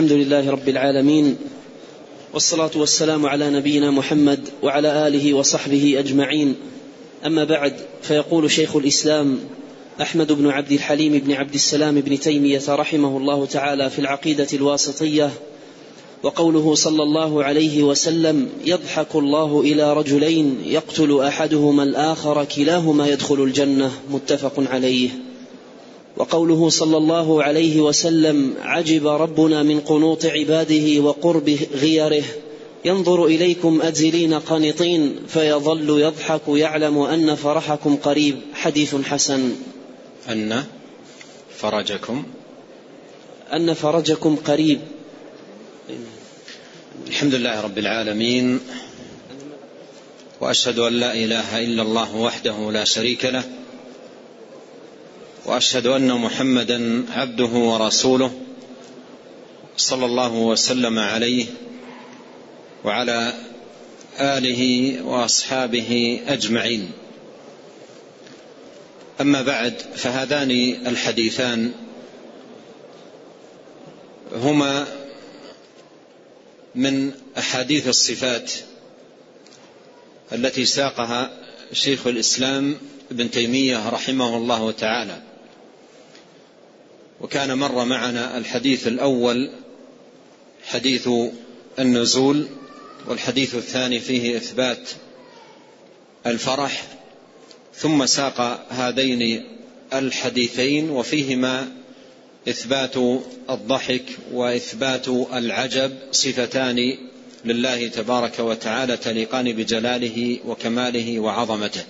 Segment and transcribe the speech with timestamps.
[0.00, 1.36] الحمد لله رب العالمين
[2.34, 6.54] والصلاة والسلام على نبينا محمد وعلى آله وصحبه أجمعين.
[7.26, 9.38] أما بعد فيقول شيخ الإسلام
[10.00, 15.30] أحمد بن عبد الحليم بن عبد السلام بن تيمية رحمه الله تعالى في العقيدة الواسطية
[16.22, 23.92] وقوله صلى الله عليه وسلم يضحك الله إلى رجلين يقتل أحدهما الآخر كلاهما يدخل الجنة.
[24.10, 25.29] متفق عليه.
[26.16, 32.24] وقوله صلى الله عليه وسلم عجب ربنا من قنوط عباده وقرب غيره
[32.84, 38.36] ينظر إليكم اجلين قانطين فيظل يضحك يعلم أن فرحكم قريب.
[38.54, 39.52] حديث حسن.
[40.28, 40.64] أن
[41.56, 42.24] فرجكم.
[43.52, 44.80] أن فرجكم قريب.
[47.08, 48.60] الحمد لله رب العالمين.
[50.40, 53.44] وأشهد أن لا إله إلا الله وحده لا شريك له.
[55.46, 58.32] وأشهد أن محمدا عبده ورسوله
[59.76, 61.46] صلى الله وسلم عليه
[62.84, 63.34] وعلى
[64.20, 66.92] آله وأصحابه أجمعين.
[69.20, 70.50] أما بعد فهذان
[70.86, 71.72] الحديثان
[74.34, 74.86] هما
[76.74, 78.52] من أحاديث الصفات
[80.32, 81.30] التي ساقها
[81.72, 82.76] شيخ الإسلام
[83.10, 85.29] ابن تيمية رحمه الله تعالى.
[87.20, 89.50] وكان مر معنا الحديث الأول
[90.64, 91.08] حديث
[91.78, 92.46] النزول
[93.08, 94.90] والحديث الثاني فيه إثبات
[96.26, 96.84] الفرح
[97.74, 99.44] ثم ساق هذين
[99.92, 101.68] الحديثين وفيهما
[102.48, 102.96] إثبات
[103.50, 106.98] الضحك وإثبات العجب صفتان
[107.44, 111.84] لله تبارك وتعالى تليقان بجلاله وكماله وعظمته.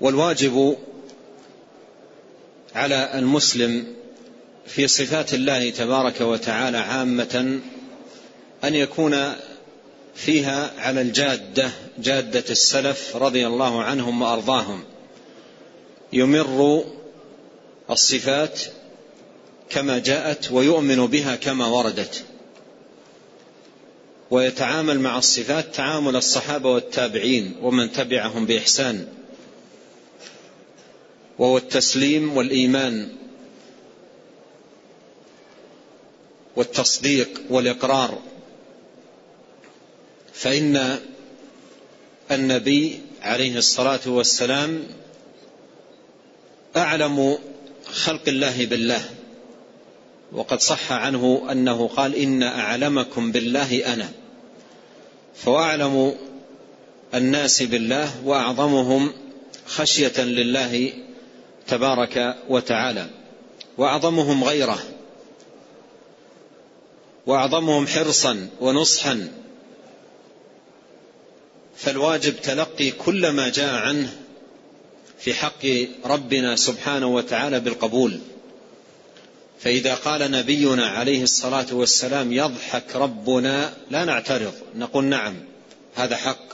[0.00, 0.76] والواجب
[2.74, 3.86] على المسلم
[4.66, 7.60] في صفات الله تبارك وتعالى عامة
[8.64, 9.32] أن يكون
[10.14, 14.84] فيها على الجادة جادة السلف رضي الله عنهم وأرضاهم.
[16.12, 16.84] يمر
[17.90, 18.60] الصفات
[19.70, 22.24] كما جاءت ويؤمن بها كما وردت.
[24.30, 29.06] ويتعامل مع الصفات تعامل الصحابة والتابعين ومن تبعهم بإحسان.
[31.40, 33.08] وهو التسليم والإيمان
[36.56, 38.18] والتصديق والإقرار.
[40.32, 40.98] فإن
[42.30, 44.86] النبي عليه الصلاة والسلام
[46.76, 47.38] أعلم
[47.84, 49.04] خلق الله بالله
[50.32, 54.10] وقد صح عنه أنه قال إن أعلمكم بالله أنا
[55.34, 56.14] فأعلم
[57.14, 59.12] الناس بالله وأعظمهم
[59.66, 60.92] خشية لله
[61.70, 63.06] تبارك وتعالى.
[63.78, 64.78] وأعظمهم غيره.
[67.26, 69.28] وأعظمهم حرصا ونصحا.
[71.76, 74.12] فالواجب تلقي كل ما جاء عنه
[75.18, 75.66] في حق
[76.04, 78.18] ربنا سبحانه وتعالى بالقبول.
[79.60, 85.34] فإذا قال نبينا عليه الصلاة والسلام يضحك ربنا لا نعترض نقول نعم
[85.94, 86.44] هذا حق.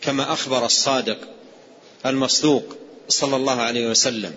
[0.00, 1.18] كما أخبر الصادق
[2.06, 2.76] المصدوق.
[3.08, 4.32] صلى الله عليه وسلم.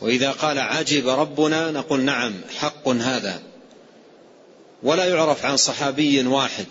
[0.00, 3.42] وإذا قال عجب ربنا نقول نعم حق هذا.
[4.82, 6.66] ولا يعرف عن صحابي واحد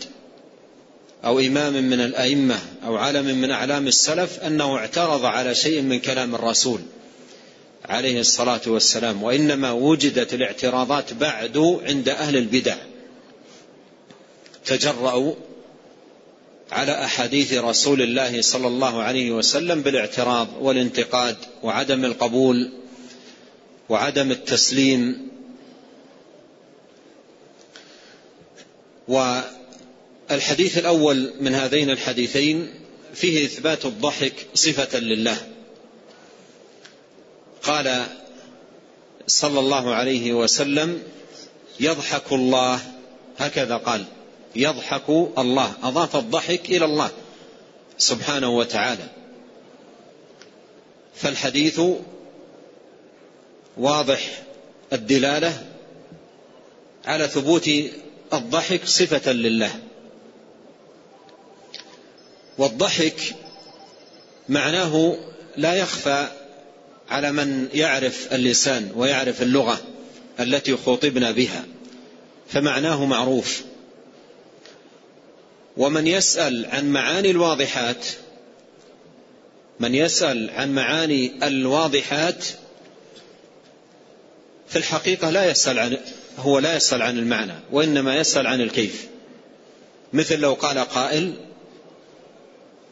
[1.26, 6.36] أو إمام من الأئمة أو علم من أعلام السلف أنه اعترض على شيء من كلام
[6.36, 6.80] الرسول
[7.86, 12.76] عليه الصلاة والسلام وإنما وجدت الاعتراضات بعد عند أهل البدع.
[14.66, 15.34] تجرأوا
[16.75, 22.72] على أحاديث رسول الله صلى الله عليه وسلم بالاعتراض والانتقاد وعدم القبول
[23.90, 25.30] وعدم التسليم.
[29.08, 32.74] والحديث الأول من هذين الحديثين
[33.14, 35.38] فيه إثبات الضحك صفة لله.
[37.64, 38.06] قال
[39.28, 41.03] صلى الله عليه وسلم
[41.79, 42.79] يضحك الله
[43.38, 44.05] هكذا قال.
[44.55, 47.11] يضحك الله أضاف الضحك إلى الله
[47.97, 49.07] سبحانه وتعالى.
[51.16, 51.81] فالحديث
[53.78, 54.43] واضح
[54.93, 55.66] الدلالة
[57.05, 57.69] على ثبوت
[58.34, 59.72] الضحك صفة لله.
[62.57, 63.35] والضحك
[64.49, 65.17] معناه
[65.57, 66.28] لا يخفى
[67.09, 69.81] على من يعرف اللسان ويعرف اللغة
[70.40, 71.66] التي خطبنا بها
[72.47, 73.63] فمعناه معروف.
[75.78, 78.06] ومن يسأل عن معاني الواضحات
[79.80, 82.46] من يسأل عن معاني الواضحات
[84.68, 85.98] في الحقيقة لا يسأل عن
[86.38, 89.08] هو لا يسأل عن المعنى وإنما يسأل عن الكيف.
[90.14, 91.34] مثل لو قال قائل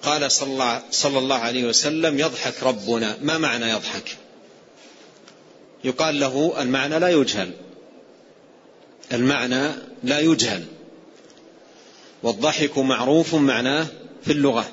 [0.02, 4.18] قال صلى الله, عليه وسلم يضحك ربنا ما معنى يضحك؟
[5.84, 7.52] يقال له المعنى لا يجهل.
[9.14, 9.72] المعنى
[10.04, 10.66] لا يجهل.
[12.24, 13.88] والضحك معروف معناه
[14.24, 14.72] في اللغة.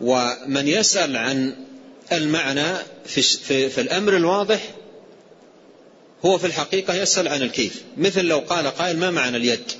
[0.00, 1.56] ومن يسأل عن
[2.12, 2.76] المعنى
[3.06, 4.74] في, في, في الأمر الواضح
[6.24, 7.82] هو في الحقيقة يسأل عن الكيف.
[7.96, 9.72] مثل لو قال قائل ما معنى اليد؟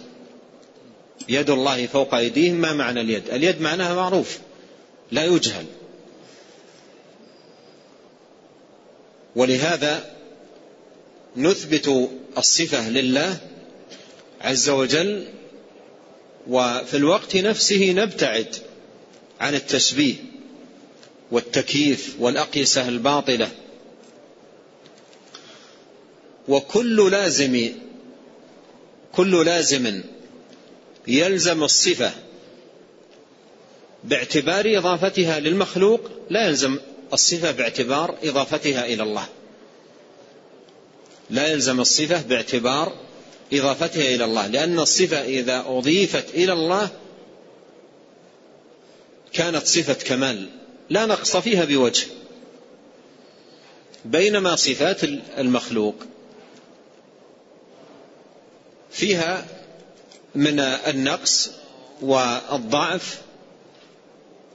[1.28, 4.38] يد الله فوق أيديهم ما معنى اليد؟ اليد معناها معروف
[5.12, 5.64] لا يجهل.
[9.36, 10.10] ولهذا
[11.36, 13.38] نثبت الصفة لله
[14.40, 15.26] عز وجل
[16.48, 18.56] وفي الوقت نفسه نبتعد
[19.40, 20.14] عن التشبيه
[21.30, 23.50] والتكييف والأقيسة الباطلة.
[26.48, 27.72] وكل لازم
[29.12, 30.02] كل لازم
[31.06, 32.12] يلزم الصفة.
[34.04, 36.78] باعتبار إضافتها للمخلوق لا يلزم
[37.12, 39.28] الصفة باعتبار إضافتها إلى الله.
[41.30, 43.07] لا يلزم الصفة باعتبار
[43.52, 46.88] إضافتها إلى الله لأن الصفة إذا أضيفت إلى الله
[49.32, 50.48] كانت صفة كمال
[50.90, 52.06] لا نقص فيها بوجه.
[54.04, 55.04] بينما صفات
[55.38, 55.94] المخلوق
[58.90, 59.46] فيها
[60.34, 61.50] من النقص
[62.02, 63.18] والضعف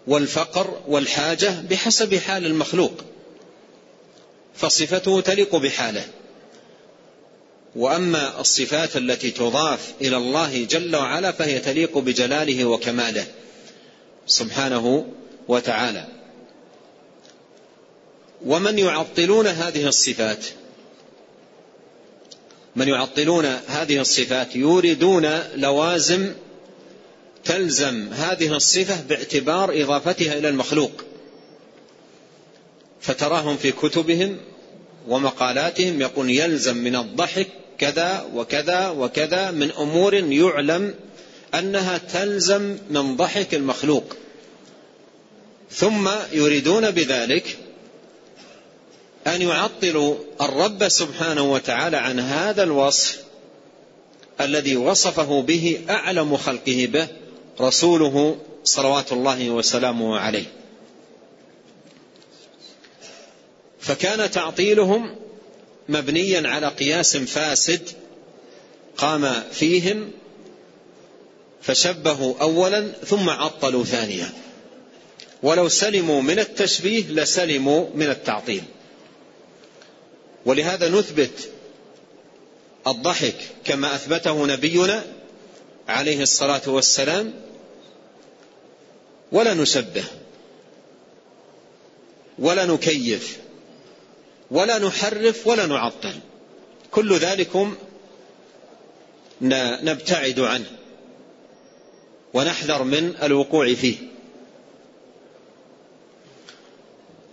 [0.07, 2.93] والفقر والحاجة بحسب حال المخلوق
[4.55, 6.05] فصفته تليق بحاله.
[7.75, 13.25] وأما الصفات التي تضاف إلى الله جل وعلا فهي تليق بجلاله وكماله
[14.27, 15.05] سبحانه
[15.47, 16.07] وتعالى.
[18.45, 20.45] ومن يعطلون هذه الصفات؟
[22.75, 26.33] من يعطلون هذه الصفات؟ يوردون لوازم
[27.45, 30.91] تلزم هذه الصفة باعتبار إضافتها إلى المخلوق.
[33.01, 34.37] فتراهم في كتبهم
[35.07, 37.47] ومقالاتهم يقول يلزم من الضحك
[37.77, 40.93] كذا وكذا وكذا من أمور يعلم
[41.55, 44.15] أنها تلزم من ضحك المخلوق.
[45.71, 47.57] ثم يريدون بذلك
[49.27, 53.23] أن يعطلوا الرب سبحانه وتعالى عن هذا الوصف
[54.41, 57.07] الذي وصفه به أعلم خلقه به
[57.61, 60.45] رسوله صلوات الله وسلامه عليه.
[63.79, 65.15] فكان تعطيلهم
[65.89, 67.89] مبنيا على قياس فاسد
[68.97, 70.11] قام فيهم
[71.61, 74.29] فشبهوا اولا ثم عطلوا ثانيا.
[75.43, 78.63] ولو سلموا من التشبيه لسلموا من التعطيل.
[80.45, 81.49] ولهذا نثبت
[82.87, 85.03] الضحك كما أثبته نبينا
[85.87, 87.33] عليه الصلاة والسلام
[89.31, 90.03] ولا نشبه
[92.39, 93.42] ولا نكيف.
[94.53, 96.13] ولا نحرف ولا نعطل.
[96.91, 97.75] كل ذلكم
[99.81, 100.71] نبتعد عنه
[102.33, 103.97] ونحذر من الوقوع فيه.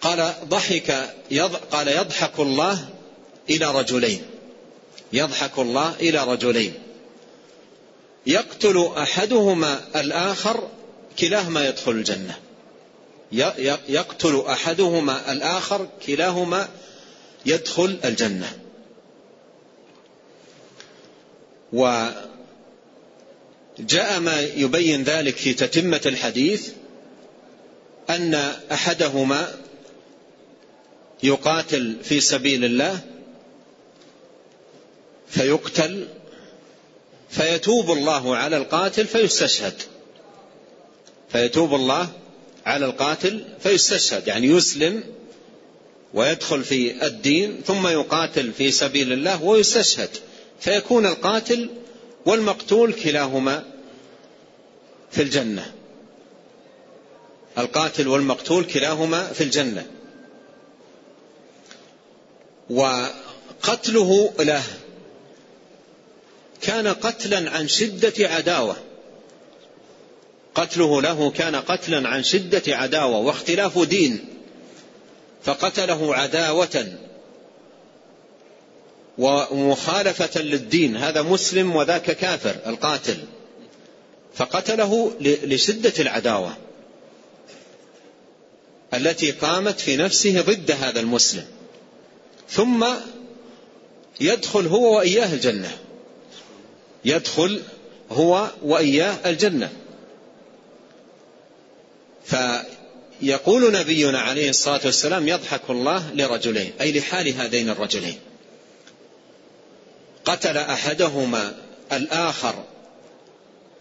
[0.00, 1.56] قال ضحك يض...
[1.56, 2.88] قال يضحك الله
[3.50, 4.22] إلى رجلين.
[5.12, 6.74] يضحك الله إلى رجلين.
[8.26, 10.68] يقتل أحدهما الآخر
[11.18, 12.38] كلاهما يدخل الجنة.
[13.88, 16.68] يقتل أحدهما الآخر كلاهما
[17.46, 18.58] يدخل الجنة.
[21.72, 22.20] وجاء
[24.20, 26.68] ما يبين ذلك في تتمة الحديث
[28.10, 28.34] أن
[28.72, 29.54] أحدهما
[31.22, 33.00] يقاتل في سبيل الله
[35.28, 36.08] فيقتل
[37.30, 39.82] فيتوب الله على القاتل فيستشهد.
[41.32, 42.08] فيتوب الله
[42.66, 45.04] على القاتل فيستشهد يعني يسلم
[46.14, 50.10] ويدخل في الدين ثم يقاتل في سبيل الله ويستشهد.
[50.60, 51.70] فيكون القاتل
[52.26, 53.64] والمقتول كلاهما
[55.10, 55.72] في الجنة.
[57.58, 59.86] القاتل والمقتول كلاهما في الجنة.
[62.70, 64.62] وقتله له.
[66.62, 68.76] كان قتلا عن شدة عداوة.
[70.54, 74.29] قتله له كان قتلا عن شدة عداوة واختلاف دين.
[75.44, 76.86] فقتله عداوة
[79.18, 80.96] ومخالفة للدين.
[80.96, 83.18] هذا مسلم وذاك كافر القاتل.
[84.34, 86.56] فقتله لشدة العداوة
[88.94, 91.44] التي قامت في نفسه ضد هذا المسلم.
[92.48, 92.86] ثم
[94.20, 95.78] يدخل هو وإياه الجنة.
[97.04, 97.62] يدخل
[98.10, 99.72] هو وإياه الجنة.
[103.20, 108.18] فيقول نبينا عليه الصلاة والسلام يضحك الله لرجلين أي لحال هذين الرجلين.
[110.24, 111.54] قتل أحدهما
[111.92, 112.64] الآخر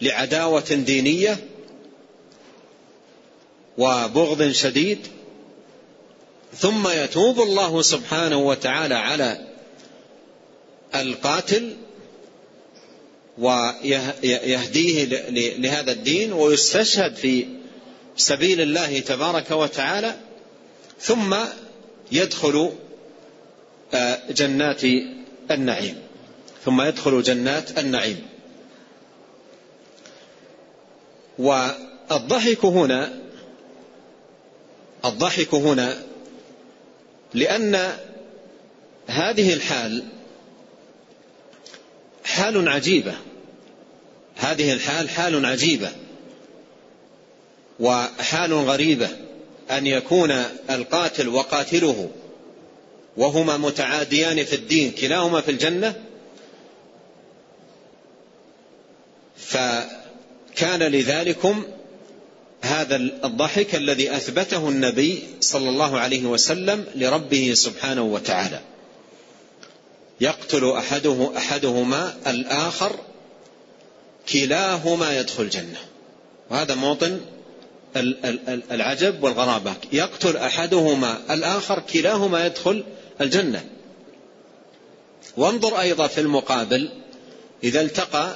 [0.02, 1.38] لعداوة دينية
[3.78, 5.00] وبغض شديد
[6.58, 9.48] ثم يتوب الله سبحانه وتعالى على
[10.96, 11.76] القاتل
[13.38, 15.06] ويهديه
[15.58, 17.46] لهذا الدين ويستشهد في
[18.20, 20.16] سبيل الله تبارك وتعالى
[21.00, 21.36] ثم
[22.12, 22.72] يدخل
[23.94, 24.82] آه، جنات
[25.52, 26.02] النعيم.
[26.66, 28.28] ثم يدخل جنات النعيم.
[31.40, 33.20] والضحك هنا
[35.06, 36.04] الضحك هنا
[37.34, 37.98] لأن
[39.08, 40.04] هذه الحال
[42.24, 43.14] حال عجيبة.
[44.36, 45.92] هذه الحال حال عجيبة.
[47.80, 49.10] وحال غريبة
[49.72, 50.32] أن يكون
[50.70, 52.10] القاتل وقاتله
[53.18, 55.96] وهما متعاديان في الدين كلاهما في الجنة.
[59.38, 61.64] فكان لذلكم
[62.62, 68.62] هذا الضحك الذي أثبته النبي صلى الله عليه وسلم لربه سبحانه وتعالى.
[70.22, 72.96] يقتل أحده أحدهما الآخر
[74.34, 75.80] كلاهما يدخل الجنة.
[76.50, 77.20] وهذا موطن
[78.72, 79.76] العجب والغرابة.
[79.92, 82.84] يقتل أحدهما الآخر كلاهما يدخل
[83.22, 83.66] الجنة.
[85.38, 86.90] وانظر أيضا في المقابل
[87.64, 88.36] إذا التقى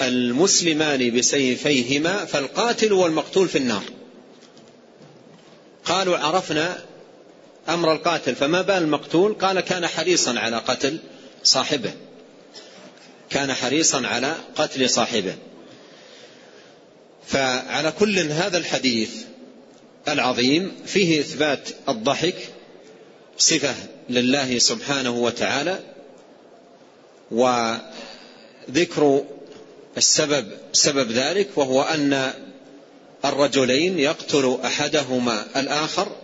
[0.00, 3.82] المسلمان بسيفيهما فالقاتل والمقتول في النار.
[5.84, 6.78] قالوا عرفنا
[7.68, 10.98] أمر القاتل فما بال المقتول؟ قال كان حريصا على قتل
[11.44, 11.92] صاحبه.
[13.30, 15.34] كان حريصا على قتل صاحبه.
[17.26, 19.10] فعلى كل هذا الحديث
[20.08, 22.34] العظيم فيه إثبات الضحك
[23.38, 23.74] صفة
[24.10, 25.78] لله سبحانه وتعالى
[27.30, 29.24] وذكر
[29.96, 32.32] السبب سبب ذلك وهو أن
[33.24, 36.16] الرجلين يقتل أحدهما الآخر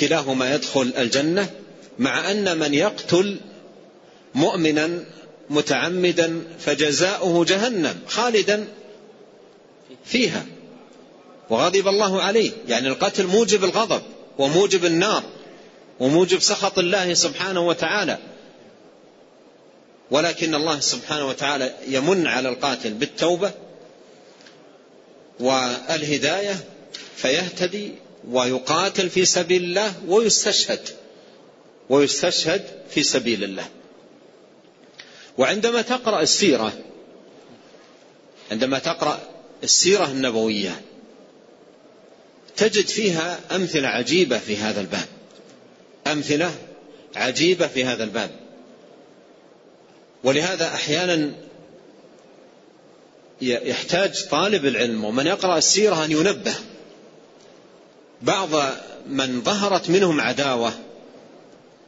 [0.00, 1.50] كلاهما يدخل الجنة
[1.98, 3.40] مع أن من يقتل
[4.34, 5.04] مؤمنا
[5.50, 8.66] متعمدا فجزاؤه جهنم خالدا
[10.04, 10.46] فيها.
[11.50, 12.50] وغضب الله عليه.
[12.68, 14.02] يعني القتل موجب الغضب
[14.38, 15.22] وموجب النار
[16.00, 18.18] وموجب سخط الله سبحانه وتعالى.
[20.10, 23.52] ولكن الله سبحانه وتعالى يمن على القاتل بالتوبة
[25.40, 26.56] والهداية
[27.16, 27.92] فيهتدي
[28.30, 30.88] ويقاتل في سبيل الله ويستشهد
[31.88, 33.68] ويستشهد في سبيل الله.
[35.38, 36.72] وعندما تقرأ السيرة
[38.50, 39.20] عندما تقرأ
[39.62, 40.80] السيرة النبوية.
[42.56, 45.06] تجد فيها أمثلة عجيبة في هذا الباب.
[46.06, 46.54] أمثلة
[47.16, 48.30] عجيبة في هذا الباب.
[50.24, 51.32] ولهذا أحيانا
[53.42, 56.54] يحتاج طالب العلم ومن يقرأ السيرة أن ينبه.
[58.22, 58.48] بعض
[59.06, 60.72] من ظهرت منهم عداوة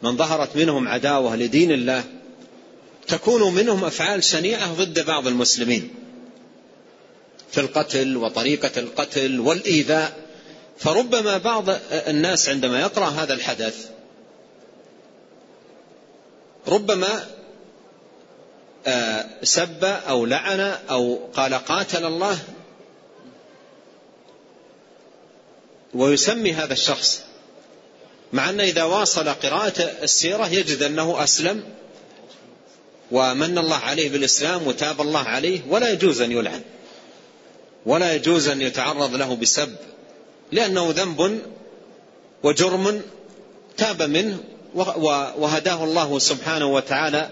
[0.03, 2.05] من ظهرت منهم عداوة لدين الله
[3.09, 6.02] تكون منهم أفعال شنيعة ضد بعض المسلمين.
[7.53, 10.17] في القتل وطريقة القتل والإيذاء
[10.79, 13.89] فربما بعض الناس عندما يقرأ هذا الحدث
[16.69, 17.25] ربما
[18.87, 22.39] آه، سب أو لعن أو قال قاتل الله
[25.95, 27.23] ويسمي هذا الشخص.
[28.33, 31.65] مع أن إذا واصل قراءة السيرة يجد أنه أسلم
[33.11, 36.63] ومن الله عليه بالإسلام وتاب الله عليه ولا يجوز أن يلعن.
[37.87, 39.77] ولا يجوز أن يتعرض له بسب
[40.53, 41.41] لأنه ذنب
[42.43, 43.03] وجرم
[43.77, 44.39] تاب منه
[44.75, 47.31] وهداه الله سبحانه وتعالى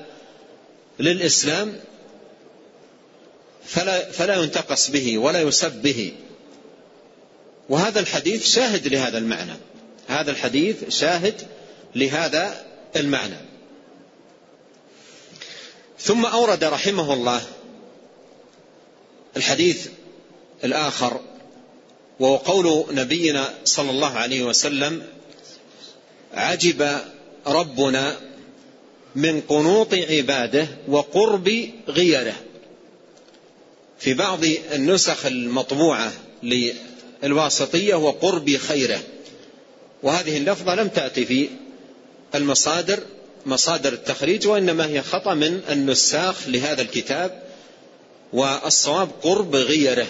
[0.98, 1.80] للإسلام
[3.64, 6.12] فلا, فلا ينتقص به ولا يسب به.
[7.68, 9.52] وهذا الحديث شاهد لهذا المعنى.
[10.08, 11.34] هذا الحديث شاهد
[11.94, 12.66] لهذا
[12.96, 13.36] المعنى.
[15.98, 17.42] ثم أورد رحمه الله
[19.36, 19.88] الحديث
[20.64, 21.20] الآخر
[22.20, 25.02] وهو قول نبينا صلى الله عليه وسلم
[26.34, 26.98] عجب
[27.46, 28.16] ربنا
[29.14, 32.34] من قنوط عباده وقرب غيره.
[33.98, 36.12] في بعض النسخ المطبوعة
[37.22, 39.00] للواسطية وقرب خيره
[40.02, 41.48] وهذه اللفظة لم تأتي في
[42.34, 43.00] المصادر
[43.46, 47.42] مصادر التخريج وإنما هي خطأ من النساخ لهذا الكتاب
[48.32, 50.06] والصواب قرب غيره.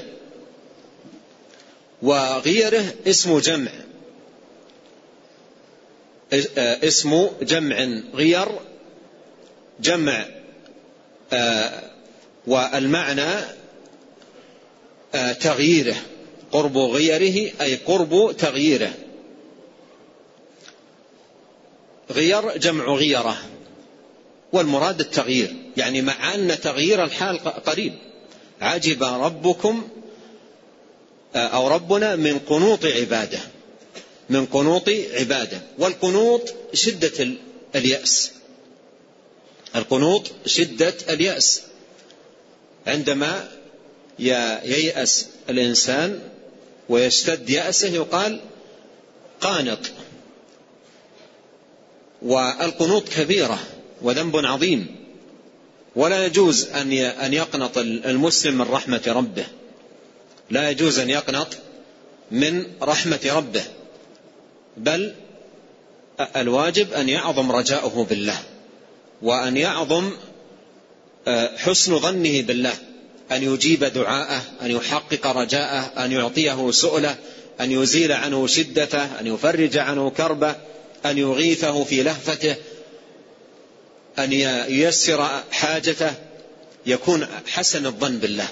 [2.02, 3.70] وغيره اسم جمع.
[6.82, 8.48] اسم جمع غير
[9.80, 10.26] جمع
[12.46, 13.30] والمعنى
[15.40, 15.96] تغييره.
[16.52, 18.92] قرب غيره أي قرب تغييره.
[22.10, 23.36] غير جمع غيرة.
[24.52, 27.92] والمراد التغيير يعني مع أن تغيير الحال قريب.
[28.60, 29.88] عجب ربكم
[31.36, 33.38] أو ربنا من قنوط عبادة.
[34.30, 35.60] من قنوط عبادة.
[35.78, 37.28] والقنوط شدة
[37.74, 38.32] اليأس.
[39.76, 41.62] القنوط شدة اليأس.
[42.86, 43.48] عندما
[44.18, 46.20] ييأس الإنسان
[46.88, 48.40] ويشتد يأسه يقال
[49.40, 49.78] قانط.
[52.22, 53.58] والقنوط كبيرة
[54.02, 54.96] وذنب عظيم.
[55.96, 59.46] ولا يجوز أن يقنط المسلم من رحمة ربه.
[60.50, 61.48] لا يجوز أن يقنط
[62.30, 63.64] من رحمة ربه
[64.76, 65.14] بل
[66.36, 68.38] الواجب أن يعظم رجاؤه بالله
[69.22, 70.10] وأن يعظم
[71.28, 72.72] آه، حسن ظنه بالله
[73.32, 77.16] أن يجيب دعاءه أن يحقق رجاءه أن يعطيه سؤله
[77.60, 80.54] أن يزيل عنه شدته أن يفرج عنه كربه
[81.06, 82.56] أن يغيثه في لهفته
[84.18, 84.32] أن
[84.68, 86.12] ييسر حاجته
[86.86, 88.48] يكون حسن الظن بالله.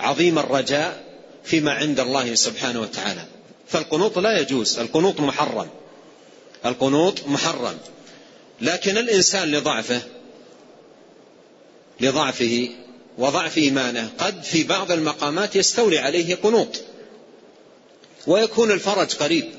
[0.00, 1.04] عظيم الرجاء
[1.44, 3.24] فيما عند الله سبحانه وتعالى.
[3.68, 5.68] فالقنوط لا يجوز القنوط محرم.
[6.66, 7.78] القنوط محرم.
[8.60, 10.02] لكن الإنسان لضعفه
[12.00, 12.68] لضعفه
[13.18, 16.80] وضعف إيمانه قد في بعض المقامات يستولي عليه قنوط.
[18.26, 19.50] ويكون الفرج قريب.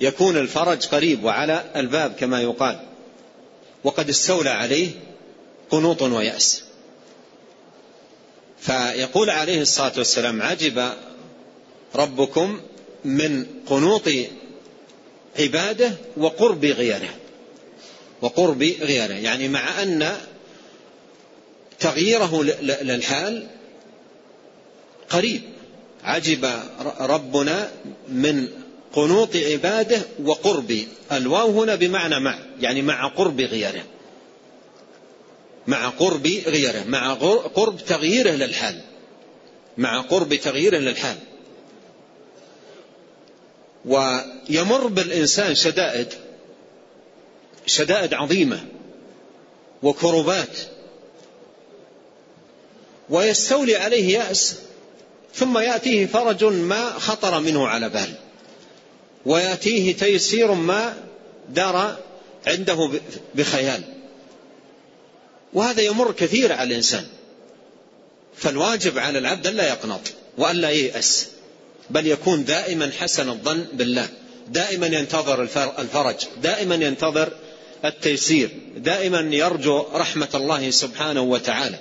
[0.00, 2.80] يكون الفرج قريب وعلى الباب كما يقال.
[3.84, 4.90] وقد استولى عليه
[5.70, 6.62] قنوط ويأس.
[8.62, 10.92] فيقول عليه الصلاة والسلام عجب
[11.94, 12.60] ربكم
[13.04, 14.08] من قنوط
[15.38, 17.14] عباده وقرب غيره.
[18.22, 20.16] وقرب غيره يعني مع أن
[21.80, 23.46] تغييره للحال
[25.10, 25.42] قريب.
[26.04, 26.48] عجب
[27.00, 27.70] ربنا
[28.08, 28.48] من
[28.92, 30.78] قنوط عباده وقرب.
[31.12, 33.84] الواو هنا بمعنى مع يعني مع قرب غيره.
[35.66, 37.14] مع قرب غيره مع
[37.54, 38.80] قرب تغييره للحال.
[39.78, 41.16] مع قرب تغييره للحال.
[43.84, 46.08] ويمر بالإنسان شدائد
[47.66, 48.64] شدائد عظيمة
[49.82, 50.58] وكربات
[53.10, 54.56] ويستولي عليه يأس
[55.34, 58.14] ثم يأتيه فرج ما خطر منه على بال.
[59.26, 60.96] ويأتيه تيسير ما
[61.48, 61.96] دار
[62.46, 62.90] عنده
[63.34, 63.82] بخيال.
[65.52, 67.06] وهذا يمر كثير على الإنسان.
[68.36, 70.00] فالواجب على العبد أن لا يقنط
[70.38, 71.28] وأن لا ييأس
[71.90, 74.08] بل يكون دائما حسن الظن بالله
[74.48, 75.42] دائما ينتظر
[75.78, 77.32] الفرج دائما ينتظر
[77.84, 81.78] التيسير دائما يرجو رحمة الله سبحانه وتعالى.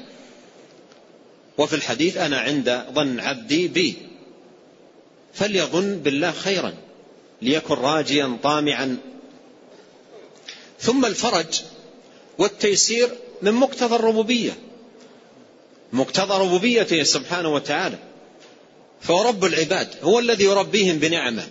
[1.57, 3.95] وفي الحديث أنا عند ظن عبدي بي
[5.33, 6.73] فليظن بالله خيرا
[7.41, 8.97] ليكن راجيا طامعا.
[10.79, 11.61] ثم الفرج
[12.37, 13.09] والتيسير
[13.41, 14.57] من مقتضى الربوبية.
[15.93, 17.97] مقتضى ربوبيته سبحانه وتعالى.
[19.01, 19.87] فهو رب العباد.
[20.03, 21.47] هو الذي يربيهم بنعمة.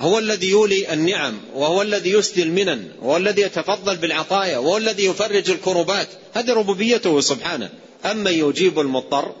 [0.00, 1.40] هو الذي يولي النعم.
[1.54, 2.90] وهو الذي يسدي المنن.
[3.02, 4.58] وهو الذي يتفضل بالعطايا.
[4.58, 6.08] وهو الذي يفرج الكربات.
[6.34, 7.70] هذه ربوبيته سبحانه.
[8.04, 9.32] أما يجيب المضطر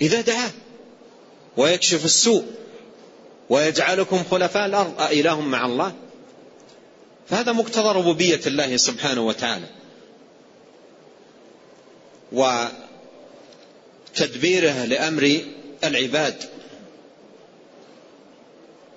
[0.00, 0.50] إذا دعاه.
[1.56, 2.44] ويكشف السوء.
[3.50, 5.00] ويجعلكم خلفاء الأرض.
[5.00, 5.92] أإله مع الله.
[7.28, 9.81] فهذا مقتضى ربوبية الله سبحانه وتعالى.
[12.32, 12.74] وتدبيره
[14.84, 15.40] لأمر
[15.84, 16.36] العباد.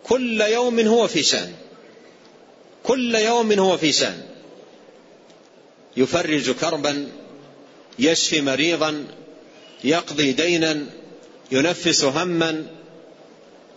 [0.04, 1.54] كل يوم هو في شأن.
[2.84, 4.22] كل يوم هو في شأن.
[5.98, 7.08] يفرج كربا
[8.00, 9.08] يشفي مريضا
[9.84, 10.86] يقضي دينا
[11.52, 12.66] ينفس هما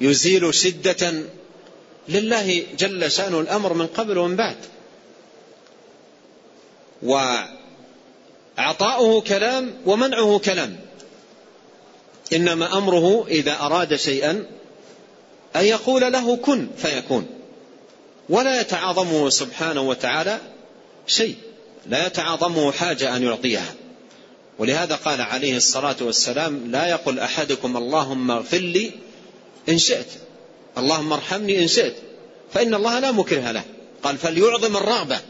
[0.00, 1.22] يزيل شدة.
[2.08, 4.56] لله جل شأن الأمر من قبل ومن بعد.
[8.58, 10.76] وعطاؤه كلام ومنعه كلام.
[12.32, 14.46] إنما أمره إذا أراد شيئا
[15.56, 17.26] أن يقول له كن فيكون.
[18.28, 20.38] ولا يتعاظمه سبحانه وتعالى
[21.06, 21.36] شيء.
[21.86, 23.74] لا يتعاظمه حاجة أن يعطيها.
[24.58, 28.92] ولهذا قال عليه الصلاة والسلام لا يقل أحدكم اللهم اغفر لي
[29.68, 30.06] إن شئت
[30.78, 31.94] اللهم ارحمني إن شئت
[32.52, 33.62] فإن الله لا مكره له.
[34.02, 35.20] قال فليعظم الرغبة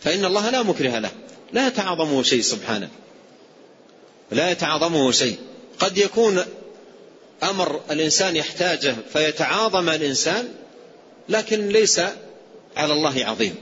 [0.00, 1.10] فإن الله لا مكره له.
[1.52, 2.88] لا يتعاظمه شيء سبحانه.
[4.30, 5.36] لا يتعاظمه شيء.
[5.78, 6.44] قد يكون
[7.42, 10.48] أمر الإنسان يحتاجه فيتعاظم الإنسان
[11.28, 12.00] لكن ليس
[12.76, 13.54] على الله عظيم.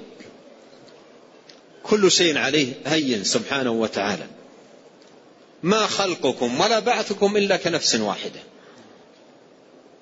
[1.83, 4.27] كل شيء عليه هين سبحانه وتعالى.
[5.63, 8.41] ما خلقكم ولا بعثكم إلا كنفس واحدة.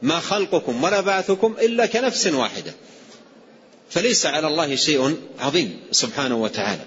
[0.02, 2.72] ما خلقكم ولا بعثكم إلا كنفس واحدة.
[3.90, 6.84] فليس على الله شيء عظيم سبحانه وتعالى.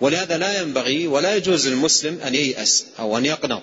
[0.00, 3.62] ولهذا لا ينبغي ولا يجوز للمسلم أن ييأس أو أن يقنط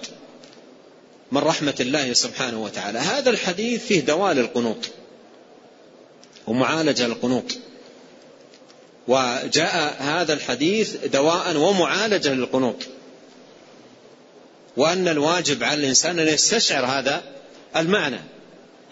[1.31, 2.99] من رحمة الله سبحانه وتعالى.
[2.99, 4.77] هذا الحديث فيه دواء للقنوط
[6.47, 7.57] ومعالجة للقنوط
[9.07, 12.75] وجاء هذا الحديث دواء ومعالجة للقنوط.
[14.77, 17.23] وأن الواجب على الإنسان أن يستشعر هذا
[17.75, 18.19] المعنى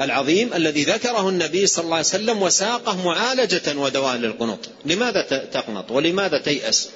[0.01, 4.69] العظيم الذي ذكره النبي صلى الله عليه وسلم وساقه معالجة ودواء للقنوط.
[4.86, 5.21] لماذا
[5.54, 6.89] تقنط ولماذا تيأس؟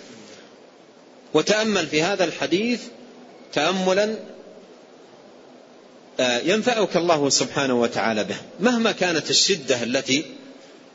[1.36, 2.82] وتأمل في هذا الحديث
[3.54, 4.16] تأملا
[6.20, 10.26] آه، ينفعك الله سبحانه وتعالى به مهما كانت الشدة التي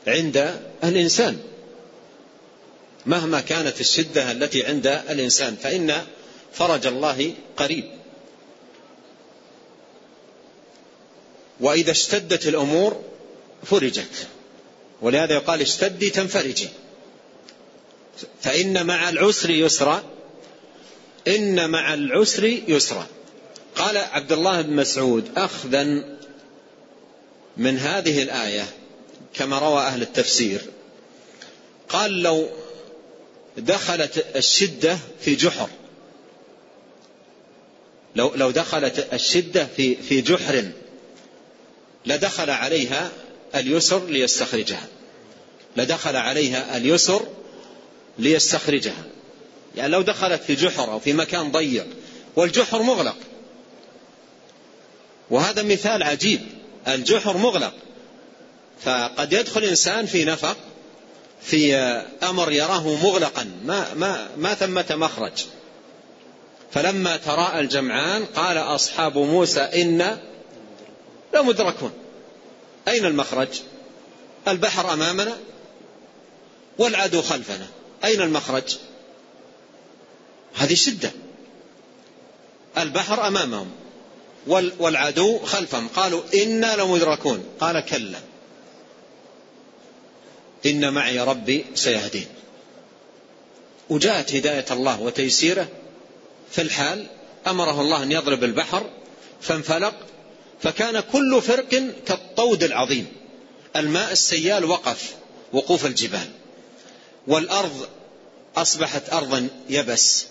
[0.07, 1.39] عند الإنسان
[3.05, 6.03] مهما كانت الشدة التي عند الإنسان فإن
[6.53, 7.83] فرج الله قريب.
[11.59, 13.03] وإذا اشتدت الأمور
[13.63, 14.27] فرجت
[15.01, 16.69] ولهذا يقال اشتدي تنفرجي
[18.41, 20.03] فإن مع العسر يسرا.
[21.27, 23.07] إن مع العسر يسرا.
[23.75, 25.83] قال عبد الله بن مسعود أخذا
[27.57, 28.65] من هذه الآية
[29.33, 30.61] كما روى أهل التفسير.
[31.89, 32.49] قال لو
[33.57, 35.69] دخلت الشدة في جحر
[38.15, 40.71] لو لو دخلت الشدة في في جحر
[42.05, 43.11] لدخل عليها
[43.55, 44.87] اليسر ليستخرجها.
[45.77, 47.27] لدخل عليها اليسر
[48.19, 49.03] ليستخرجها.
[49.75, 51.87] يعني لو دخلت في جحر أو في مكان ضيق
[52.35, 53.15] والجحر مغلق.
[55.29, 56.41] وهذا مثال عجيب
[56.87, 57.73] الجحر مغلق.
[58.81, 60.57] فقد يدخل إنسان في نفق
[61.41, 61.75] في
[62.23, 65.45] أمر يراه مغلقا ما, ما, ما ثمة مخرج.
[66.71, 70.17] فلما تراءى الجمعان قال أصحاب موسى إن
[71.33, 71.91] لمدركون
[72.87, 73.61] أين المخرج؟
[74.47, 75.37] البحر أمامنا
[76.77, 77.67] والعدو خلفنا.
[78.05, 78.77] أين المخرج؟
[80.55, 81.11] هذه شدة.
[82.77, 83.71] البحر أمامهم.
[84.79, 85.87] والعدو خلفهم.
[85.87, 87.45] قالوا إنا لمدركون.
[87.59, 88.19] قال كلا.
[90.65, 92.27] إن معي ربي سيهدين.
[93.89, 95.67] وجاءت هداية الله وتيسيره
[96.51, 97.05] في الحال
[97.47, 98.89] أمره الله أن يضرب البحر
[99.41, 99.93] فانفلق.
[100.61, 101.69] فكان كل فرق
[102.05, 103.07] كالطود العظيم.
[103.75, 105.15] الماء السيال وقف
[105.53, 106.29] وقوف الجبال.
[107.27, 107.87] والأرض
[108.55, 110.30] أصبحت أرضا يبس.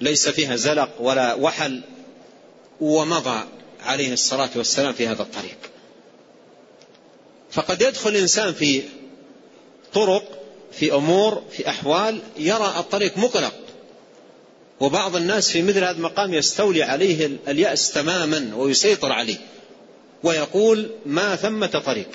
[0.00, 1.80] ليس فيها زلق ولا وحل
[2.80, 3.40] ومضى
[3.82, 5.58] عليه الصلاة والسلام في هذا الطريق.
[7.50, 8.82] فقد يدخل الإنسان في
[9.92, 10.38] طرق
[10.72, 13.54] في أمور في أحوال يرى الطريق مغلق
[14.80, 19.36] وبعض الناس في مثل هذا المقام يستولي عليه اليأس تماما ويسيطر عليه
[20.22, 22.08] ويقول ما ثمة طريق.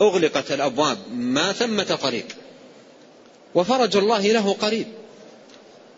[0.00, 2.26] أغلقت الأبواب ما ثمة طريق.
[3.54, 4.86] وفرج الله له قريب.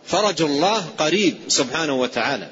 [0.06, 2.50] فرج الله قريب سبحانه وتعالى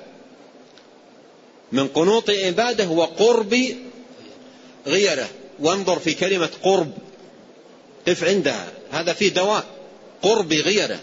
[1.72, 3.76] من قنوط عباده وقرب
[4.86, 5.28] غيره.
[5.60, 6.92] وانظر في كلمة قرب.
[8.08, 8.68] قف عندها.
[8.90, 9.64] هذا فيه دواء.
[10.22, 11.00] قرب غيره.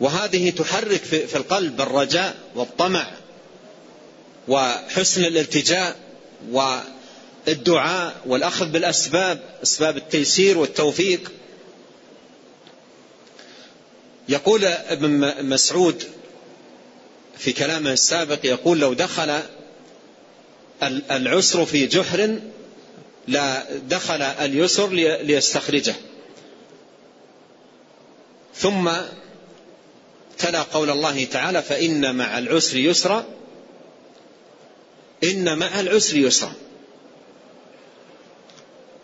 [0.00, 3.06] وهذه تحرك في القلب الرجاء والطمع
[4.48, 5.96] وحسن الالتجاء
[6.52, 11.32] والدعاء والأخذ بالأسباب أسباب التيسير والتوفيق.
[14.28, 16.04] يقول ابن مسعود
[17.38, 19.40] في كلامه السابق يقول لو دخل
[20.82, 22.38] العسر في جحر
[23.28, 25.94] لا دخل اليسر ليستخرجه.
[28.54, 28.90] ثم
[30.38, 33.24] تلا قول الله تعالى فإن مع العسر يسرا
[35.24, 36.52] إن مع العسر يسرا.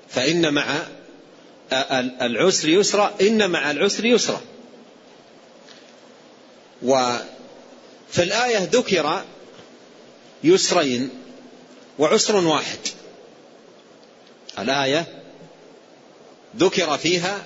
[0.09, 0.83] فإن مع
[2.23, 4.41] العسر يسرا إن مع العسر يسرا.
[6.85, 9.25] وفي الآية ذكر
[10.45, 11.11] يسرين
[11.99, 12.79] وعسر واحد.
[14.59, 15.07] الآية
[16.57, 17.45] ذكر فيها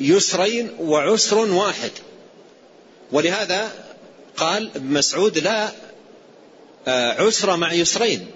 [0.00, 1.90] يسرين وعسر واحد.
[3.12, 3.72] ولهذا
[4.36, 5.72] قال ابن مسعود لا
[6.88, 8.26] آه، عسر مع يسرين.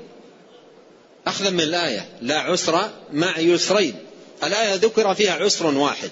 [1.26, 3.94] أخذا من الآية لا عسر مع يسرين.
[4.44, 6.10] الآية ذكر فيها عسر واحد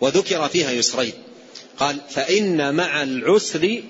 [0.00, 1.12] وذكر فيها يسرين.
[1.80, 3.82] قال فإن مع العسر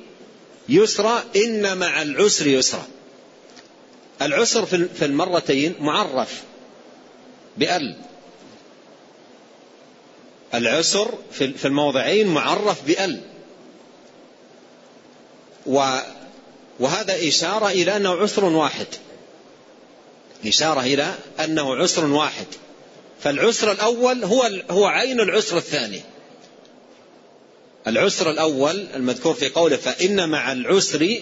[0.68, 2.86] يسرا إن مع العسر يسرا.
[4.22, 6.42] العسر في المرتين معرف
[7.56, 7.96] بأل.
[10.54, 13.20] العسر في الموضعين معرف بأل.
[16.80, 18.86] وهذا إشارة إلى أنه عسر واحد.
[20.46, 22.46] إشارة إلى أنه عسر واحد.
[23.22, 26.00] فالعسر الأول هو هو عين العسر الثاني.
[27.86, 31.20] العسر الأول المذكور في قوله فإن مع العسر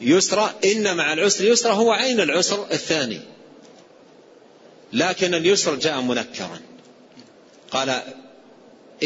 [0.00, 3.20] يسرا إن مع العسر يسرا هو عين العسر الثاني.
[4.92, 6.60] لكن اليسر جاء منكرا.
[7.70, 8.02] قال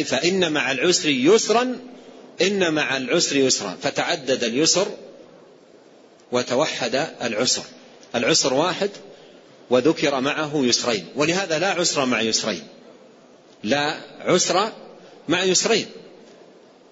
[0.04, 1.76] فإن مع العسر يسرا
[2.42, 3.76] إن مع العسر يسرا.
[3.82, 4.86] فتعدد اليسر
[6.32, 7.62] وتوحد العسر.
[8.14, 8.90] العسر واحد
[9.70, 11.06] وذكر معه يسرين.
[11.16, 12.62] ولهذا لا عسر مع يسرين.
[13.62, 14.72] لا عسر
[15.28, 15.86] مع يسرين.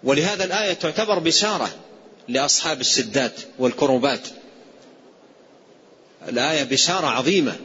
[0.05, 1.71] ولهذا الآية تعتبر بشارة
[2.29, 4.29] لأصحاب الشدات والكروبات.
[6.29, 7.57] الآية بشارة عظيمة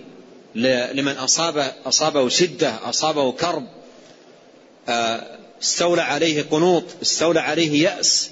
[0.55, 3.67] لمن أصاب أصابه شدة أصابه كرب
[4.89, 8.29] آه، استولى عليه قنوط استولى عليه يأس.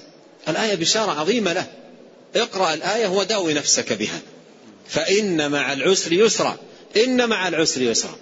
[0.48, 1.66] الآية بشارة عظيمة له.
[2.36, 4.20] اقرأ الآية وداوي نفسك بها.
[4.88, 6.56] فإن مع العسر يسرا.
[6.96, 8.16] إن مع العسر يسرا.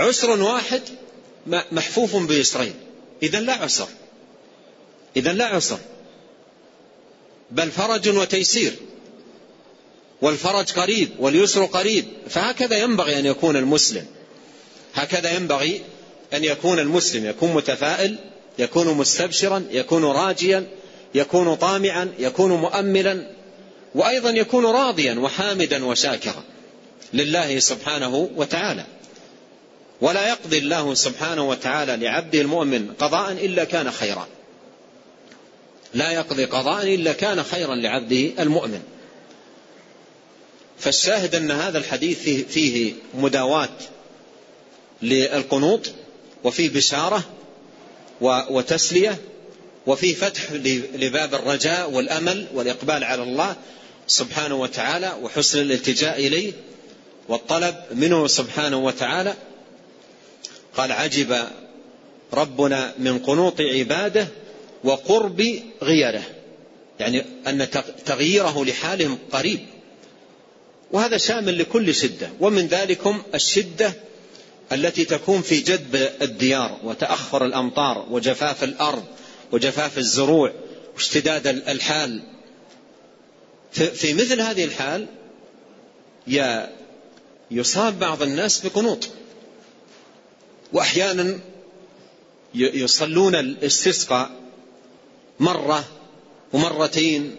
[0.00, 0.82] فعسر واحد
[1.72, 2.74] محفوف بيسرين
[3.22, 3.88] إذا لا عسر.
[5.16, 5.78] إذا لا عسر.
[7.50, 8.72] بل فرج وتيسير.
[10.22, 12.04] والفرج قريب واليسر قريب.
[12.28, 14.06] فهكذا ينبغي أن يكون المسلم.
[14.94, 15.82] هكذا ينبغي
[16.34, 17.26] أن يكون المسلم.
[17.26, 18.18] يكون متفائل
[18.58, 20.66] يكون مستبشرا يكون راجيا
[21.14, 23.30] يكون طامعا يكون مؤملا
[23.94, 26.44] وأيضا يكون راضيا وحامدا وشاكرا
[27.12, 28.86] لله سبحانه وتعالى.
[30.00, 34.28] ولا يقضي الله سبحانه وتعالى لعبده المؤمن قضاء إلا كان خيرا.
[35.94, 38.82] لا يقضي قضاء إلا كان خيرا لعبده المؤمن.
[40.78, 43.68] فالشاهد أن هذا الحديث فيه, مداواة
[45.02, 45.90] للقنوط
[46.44, 47.24] وفيه بشارة
[48.20, 49.18] وتسلية
[49.86, 50.52] وفيه فتح
[50.94, 53.56] لباب الرجاء والأمل والإقبال على الله
[54.06, 56.52] سبحانه وتعالى وحسن الالتجاء إليه
[57.28, 59.34] والطلب منه سبحانه وتعالى
[60.76, 61.46] قال عجب
[62.32, 64.28] ربنا من قنوط عباده
[64.84, 66.22] وقرب غيره.
[67.00, 67.68] يعني أن
[68.06, 69.60] تغييره لحالهم قريب.
[70.92, 72.30] وهذا شامل لكل شدة.
[72.40, 73.92] ومن ذلكم الشدة
[74.72, 79.04] التي تكون في جدب الديار وتأخر الأمطار وجفاف الأرض
[79.52, 80.52] وجفاف الزروع
[80.94, 82.22] واشتداد الحال.
[83.72, 85.06] في مثل هذه الحال
[87.50, 89.08] يصاب بعض الناس بقنوط.
[90.72, 91.38] وأحيانا
[92.54, 94.30] يصلون الاستسقاء
[95.40, 95.84] مرة
[96.52, 97.36] ومرتين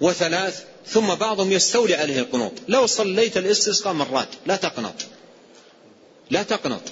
[0.00, 2.52] وثلاث ثم بعضهم يستولي عليه القنوط.
[2.68, 4.94] لو صليت الاستسقاء مرات لا تقنط.
[6.30, 6.82] لا تقنط.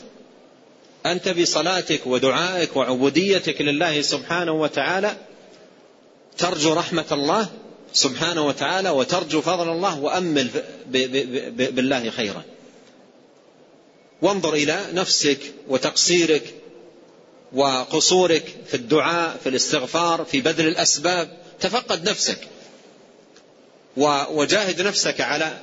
[1.06, 5.16] أنت بصلاتك ودعائك وعبوديتك لله سبحانه وتعالى
[6.38, 7.48] ترجو رحمة الله
[7.92, 10.48] سبحانه وتعالى وترجو فضل الله وأمل
[11.50, 12.42] بالله خيرا.
[14.22, 16.54] وانظر إلى نفسك وتقصيرك
[17.52, 21.36] وقصورك في الدعاء في الاستغفار في بذل الأسباب.
[21.60, 22.38] تفقد نفسك
[24.30, 25.60] وجاهد نفسك على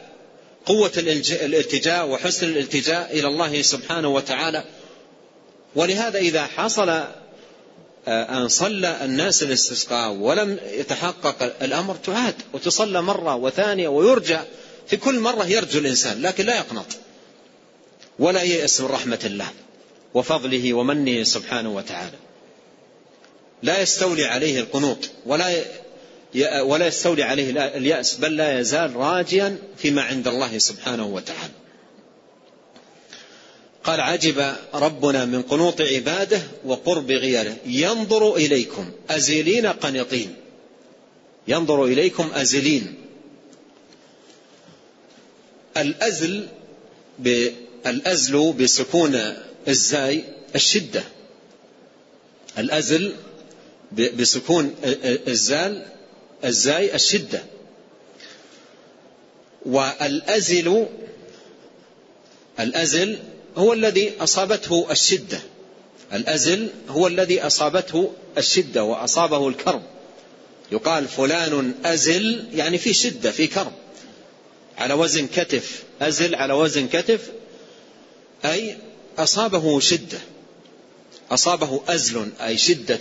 [0.65, 4.63] قوة الالتجاء وحسن الالتجاء إلى الله سبحانه وتعالى.
[5.75, 6.89] ولهذا إذا حصل
[8.07, 14.39] آه، أن صلى الناس الاستسقاء ولم يتحقق الأمر تعاد وتصلى مرة وثانية ويرجى
[14.87, 16.85] في كل مرة يرجو الإنسان لكن لا يقنط.
[18.19, 19.49] ولا ييأس من رحمة الله
[20.13, 22.17] وفضله ومنه سبحانه وتعالى.
[23.63, 25.63] لا يستولي عليه القنوط ولا
[26.61, 31.53] ولا يستولي عليه اليأس بل لا يزال راجيا فيما عند الله سبحانه وتعالى.
[33.83, 37.55] قال عجب ربنا من قنوط عباده وقرب غيره.
[37.65, 40.35] ينظر إليكم أزلين قنطين
[41.47, 42.95] ينظر إليكم أزلين.
[45.77, 46.47] الأزل
[47.85, 49.33] الأزل بسكون
[49.67, 50.23] الزاي
[50.55, 51.03] الشدة.
[52.57, 53.13] الأزل
[53.91, 54.75] بسكون
[55.27, 55.85] الزال
[56.45, 57.43] الزاي الشدة.
[59.65, 60.87] والأزل
[62.59, 63.19] الأزل
[63.57, 65.39] هو الذي أصابته الشدة.
[66.13, 69.81] الأزل هو الذي أصابته الشدة وأصابه الكرب.
[70.71, 73.71] يقال فلان أزل يعني في شدة في كرب.
[74.77, 77.29] على وزن كتف أزل على وزن كتف
[78.45, 78.77] أي
[79.17, 80.19] أصابه شدة.
[81.31, 82.99] أصابه أزل أي شدة.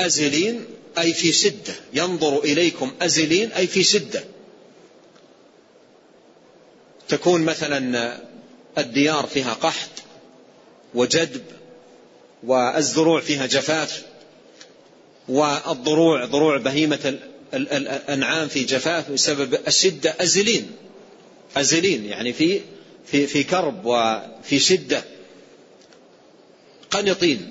[0.00, 0.64] أزلين
[0.98, 1.74] أي في شدة.
[1.92, 4.24] ينظر إليكم أزلين أي في شدة.
[7.08, 8.20] تكون مثلا
[8.78, 9.90] الديار فيها قحط
[10.94, 11.42] وجدب
[12.42, 14.02] والزروع فيها جفاف
[15.28, 17.18] والضروع ضروع بهيمة
[17.54, 20.14] الأنعام في جفاف بسبب الشدة.
[20.20, 20.70] أزلين
[21.56, 22.60] أزلين يعني في
[23.06, 25.04] في في كرب وفي شدة.
[26.90, 27.50] قنطين.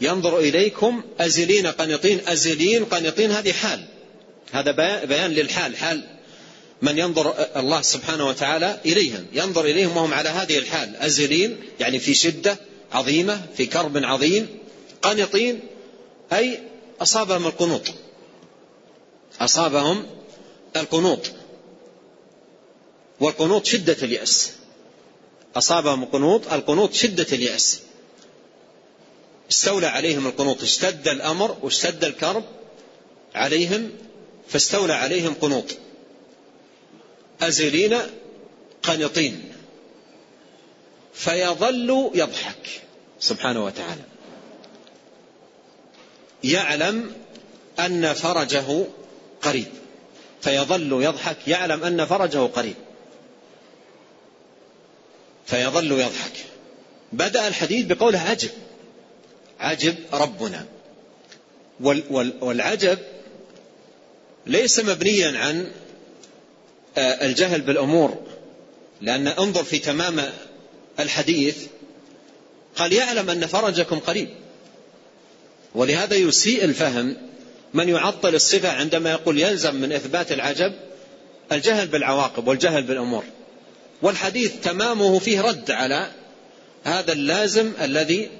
[0.00, 2.20] ينظر إليكم أزلين قنطين.
[2.28, 3.84] أزلين قنطين هذه حال.
[4.52, 4.70] هذا
[5.04, 5.76] بيان للحال.
[5.76, 6.04] حال
[6.82, 9.26] من ينظر الله سبحانه وتعالى إليهم.
[9.32, 10.96] ينظر إليهم وهم على هذه الحال.
[10.96, 12.58] أزلين يعني في شدة
[12.92, 14.48] عظيمة في كرب عظيم.
[15.02, 15.60] قنطين
[16.32, 16.60] أي
[17.00, 17.82] أصابهم القنوط.
[19.40, 20.06] أصابهم
[20.76, 21.30] القنوط.
[23.20, 24.52] والقنوط شدة اليأس.
[25.56, 27.80] أصابهم القنوط القنوط شدة اليأس.
[29.50, 32.44] استولى عليهم القنوط اشتد الأمر واشتد الكرب
[33.34, 33.90] عليهم
[34.48, 35.64] فاستولى عليهم قنوط.
[37.42, 37.98] أزلين
[38.82, 39.52] قنطين.
[41.14, 42.82] فيظل يضحك
[43.20, 44.02] سبحانه وتعالى.
[46.44, 47.12] يعلم
[47.78, 48.84] أن فرجه
[49.42, 49.68] قريب.
[50.40, 52.76] فيظل يضحك يعلم أن فرجه قريب.
[55.46, 56.32] فيظل يضحك
[57.12, 58.50] بدأ الحديث بقوله عجب.
[59.60, 60.66] عجب ربنا.
[62.40, 62.98] والعجب
[64.46, 65.70] ليس مبنيا عن
[66.98, 68.26] آه، الجهل بالأمور.
[69.00, 70.30] لأن انظر في تمام
[71.00, 71.56] الحديث
[72.76, 74.28] قال يعلم أن فرجكم قريب.
[75.74, 77.16] ولهذا يسيء الفهم
[77.74, 80.72] من يعطل الصفة عندما يقول يلزم من إثبات العجب
[81.52, 83.24] الجهل بالعواقب والجهل بالأمور.
[84.02, 86.10] والحديث تمامه فيه رد على
[86.84, 88.30] هذا اللازم الذي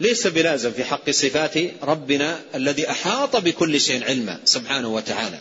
[0.00, 5.40] ليس بلازم في حق صفات ربنا الذي أحاط بكل شيء علما سبحانه وتعالى.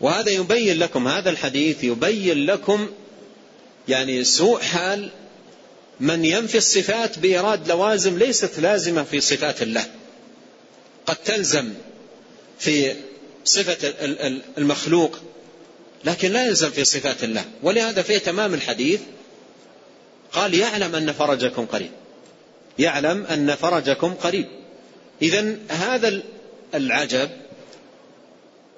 [0.00, 2.90] وهذا يبين لكم هذا الحديث يبين لكم
[3.88, 5.10] يعني سوء حال
[6.00, 9.86] من ينفي الصفات بإيراد لوازم ليست لازمة في صفات الله.
[11.06, 11.72] قد تلزم
[12.58, 12.94] في
[13.44, 13.76] صفة
[14.58, 15.18] المخلوق
[16.04, 17.44] لكن لا يلزم في صفات الله.
[17.62, 19.00] ولهذا في تمام الحديث
[20.32, 21.90] قال يعلم أن فرجكم قريب.
[22.78, 24.46] يعلم أن فرجكم قريب.
[25.22, 26.22] إذا هذا
[26.74, 27.30] العجب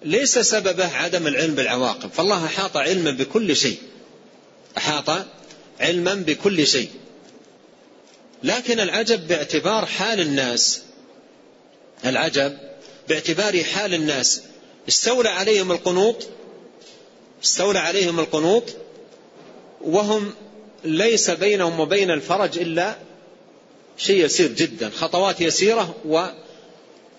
[0.05, 2.11] ليس سببه عدم العلم بالعواقب.
[2.11, 3.79] فالله أحاط علما بكل شيء.
[4.79, 5.27] أحاط
[5.81, 6.91] علما بكل شيء.
[8.43, 10.83] لكن العجب باعتبار حال الناس.
[12.05, 12.59] العجب
[13.09, 14.43] باعتبار حال الناس.
[14.89, 16.29] استولى عليهم القنوط
[17.45, 18.65] استولى عليهم القنوط
[19.81, 20.35] وهم
[20.85, 22.97] ليس بينهم وبين الفرج إلا
[23.99, 25.95] شيء يسير جدا خطوات يسيرة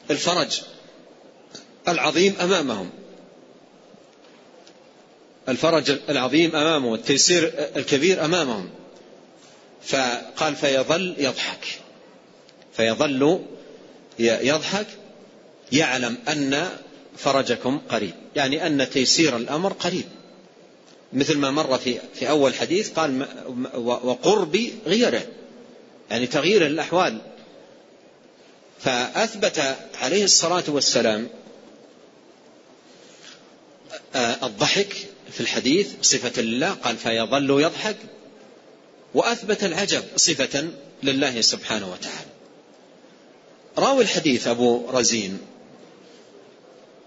[0.10, 0.62] والفرج
[1.88, 2.90] العظيم أمامهم.
[5.50, 8.70] الفرج العظيم أمامهم والتيسير الكبير أمامهم.
[9.84, 11.68] فقال فيظل يضحك.
[12.78, 13.40] فيظل
[14.20, 14.88] يضحك
[15.72, 16.70] يعلم أن
[17.18, 18.14] فرجكم قريب.
[18.36, 20.06] يعني أن تيسير الأمر قريب.
[21.14, 23.28] مثل ما مر في في أول حديث قال
[23.76, 25.28] وقرب غيره.
[26.12, 27.22] يعني تغيير الأحوال.
[28.80, 31.30] فأثبت عليه الصلاة والسلام
[34.16, 34.96] آه، الضحك
[35.32, 37.98] في الحديث صفة لله قال فيظل يضحك.
[39.14, 40.68] وأثبت العجب صفة
[41.04, 42.34] لله سبحانه وتعالى.
[43.78, 45.40] راوي الحديث أبو رزين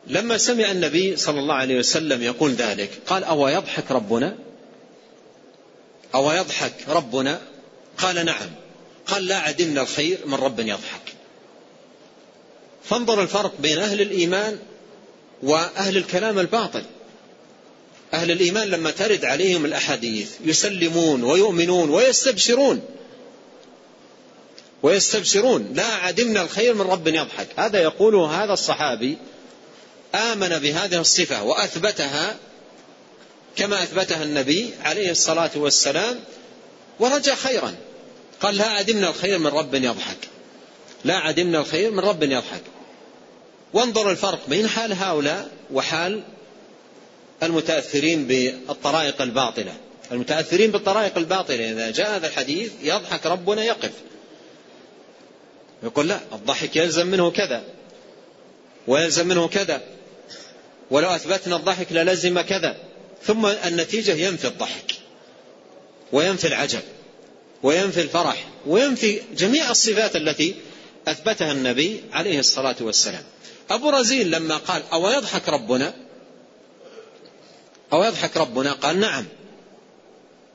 [0.06, 4.36] لما سمع النبي صلى الله عليه وسلم يقول ذلك قال أو يضحك ربنا؟
[6.14, 7.40] أو يضحك ربنا؟
[7.98, 8.50] قال نعم.
[9.06, 11.14] قال لا عدمنا الخير من رب يضحك.
[12.84, 14.58] فانظر الفرق بين أهل الإيمان
[15.42, 16.82] وأهل الكلام الباطل.
[18.14, 22.80] أهل الإيمان لما ترد عليهم الأحاديث يسلمون ويؤمنون ويستبشرون.
[24.82, 25.72] ويستبشرون.
[25.74, 27.48] لا عدمنا الخير من رب يضحك.
[27.56, 29.18] هذا يقوله هذا الصحابي
[30.14, 32.36] آمن بهذه الصفة وأثبتها
[33.56, 36.20] كما أثبتها النبي عليه الصلاة والسلام
[37.00, 37.74] ورجى خيرا.
[38.40, 40.18] قال لا عدمنا الخير من رب يضحك.
[41.04, 42.62] لا عدمنا الخير من رب يضحك.
[43.74, 46.22] وانظر الفرق بين حال هؤلاء وحال
[47.42, 49.72] المتأثرين بالطرائق الباطلة.
[50.12, 51.72] المتأثرين بالطرائق الباطلة.
[51.72, 53.92] إذا جاء هذا الحديث يضحك ربنا يقف.
[55.82, 57.64] يقول لا الضحك يلزم منه كذا
[58.86, 59.95] ويلزم منه كذا.
[60.90, 62.76] ولو أثبتنا الضحك للزم كذا.
[63.22, 64.92] ثم النتيجة ينفي الضحك
[66.12, 66.82] وينفي العجب
[67.62, 70.54] وينفي الفرح وينفي جميع الصفات التي
[71.08, 73.22] أثبتها النبي عليه الصلاة والسلام.
[73.70, 75.94] أبو رزين لما قال أو يضحك ربنا؟
[77.92, 79.26] أو يضحك ربنا؟ قال نعم.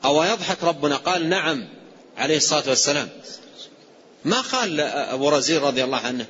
[0.05, 1.67] أو يضحك ربنا؟ قال نعم
[2.17, 3.09] عليه الصلاة والسلام.
[4.25, 6.25] ما قال أبو رزين رضي الله عنه؟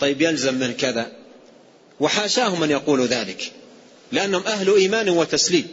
[0.00, 1.23] طيب يلزم من كذا.
[2.00, 3.52] وحاشاه من يقول ذلك.
[4.12, 5.68] لأنهم أهل إيمان وتسليم.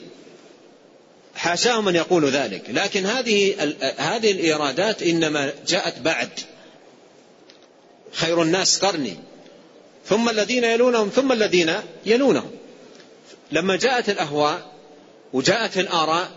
[1.35, 2.63] حاشاهم من يقول ذلك.
[2.69, 3.55] لكن هذه
[3.97, 6.29] هذه الإيرادات إنما جاءت بعد.
[8.13, 9.17] خير الناس قرني.
[10.09, 11.73] ثم الذين يلونهم ثم الذين
[12.05, 12.51] يلونهم.
[13.51, 14.71] لما جاءت الأهواء
[15.33, 16.31] وجاءت الآراء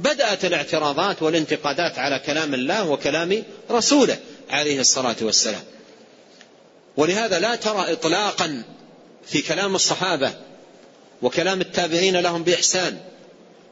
[0.00, 4.18] بدأت الاعتراضات والانتقادات على كلام الله وكلام رسوله
[4.50, 5.62] عليه الصلاة والسلام.
[6.96, 8.62] ولهذا لا ترى إطلاقا
[9.26, 10.32] في كلام الصحابة
[11.22, 12.98] وكلام التابعين لهم بإحسان.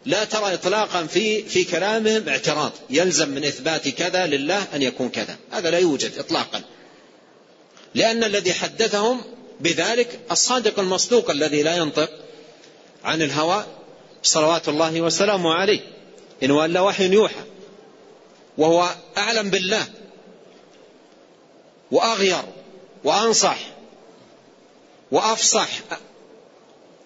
[0.06, 2.72] لا ترى إطلاقا في في كلامهم اعتراض.
[2.90, 5.36] يلزم من إثبات كذا لله أن يكون كذا.
[5.50, 6.62] هذا لا يوجد إطلاقا.
[7.94, 9.24] لأن الذي حدثهم
[9.60, 12.10] بذلك الصادق المصدوق الذي لا ينطق
[13.04, 13.66] عن الهوى
[14.22, 15.80] صلوات الله وسلامه عليه.
[16.42, 17.42] إن ولا وحي يوحى.
[18.58, 19.86] وهو أعلم بالله.
[21.90, 22.42] وأغير.
[23.04, 23.77] وأنصح.
[25.12, 25.68] وأفصح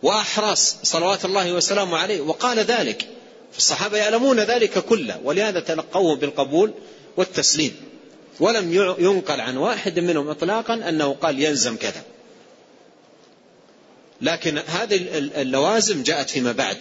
[0.02, 2.20] وأحرص صلوات الله وسلامه عليه.
[2.20, 3.08] وقال ذلك
[3.56, 6.72] الصحابة يعلمون ذلك كله ولهذا تلقوه بالقبول
[7.16, 7.76] والتسليم.
[8.40, 12.02] ولم ينقل عن واحد منهم إطلاقا أنه قال يلزم كذا.
[14.20, 16.78] لكن هذه اللوازم جاءت فيما بعد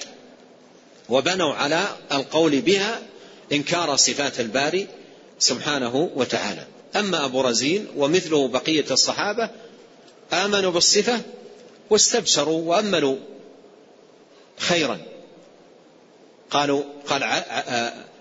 [1.09, 2.99] وبنوا على القول بها
[3.51, 4.87] إنكار صفات الباري
[5.39, 6.65] سبحانه وتعالى.
[6.95, 9.49] أما أبو رزين ومثله بقية الصحابة
[10.33, 11.21] آمنوا بالصفة
[11.89, 13.17] واستبشروا وأملوا
[14.57, 14.99] خيرا.
[16.51, 17.21] قالوا قال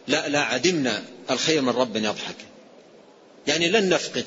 [0.06, 2.36] لا لا عدمنا الخير من رب يضحك.
[3.46, 4.26] يعني لن نفقد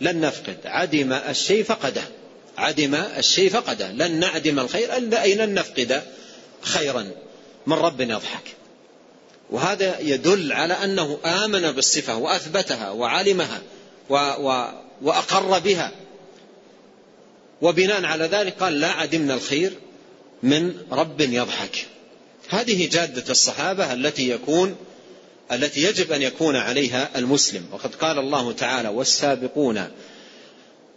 [0.00, 0.56] لن نفقد.
[0.64, 2.02] عدم الشيء فقده
[2.58, 3.92] عدم الشيء فقده.
[3.92, 6.02] لن نعدم الخير إلا أي لن نفقد
[6.60, 7.10] خيرا
[7.66, 8.54] من رب يضحك.
[9.50, 13.62] وهذا يدل على أنه آمن بالصفة وأثبتها وعلمها
[14.08, 14.68] و و
[15.02, 15.90] وأقر بها.
[17.64, 19.72] وبناء على ذلك قال لا عدمنا الخير
[20.42, 21.86] من رب يضحك.
[22.48, 24.76] هذه جادة الصحابة التي يكون
[25.52, 27.66] التي يجب أن يكون عليها المسلم.
[27.72, 29.88] وقد قال الله تعالى والسابقون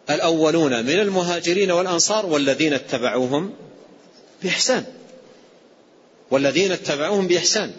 [0.09, 3.53] الأولون من المهاجرين والأنصار والذين اتبعوهم
[4.43, 4.85] بإحسان.
[6.31, 7.73] والذين اتبعوهم بإحسان.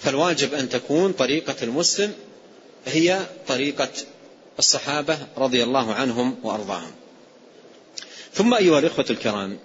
[0.00, 2.12] فالواجب أن تكون طريقة المسلم
[2.86, 3.90] هي طريقة
[4.58, 6.97] الصحابة رضي الله عنهم وأرضاهم.
[8.38, 9.58] ثم أيها الإخوة الكرام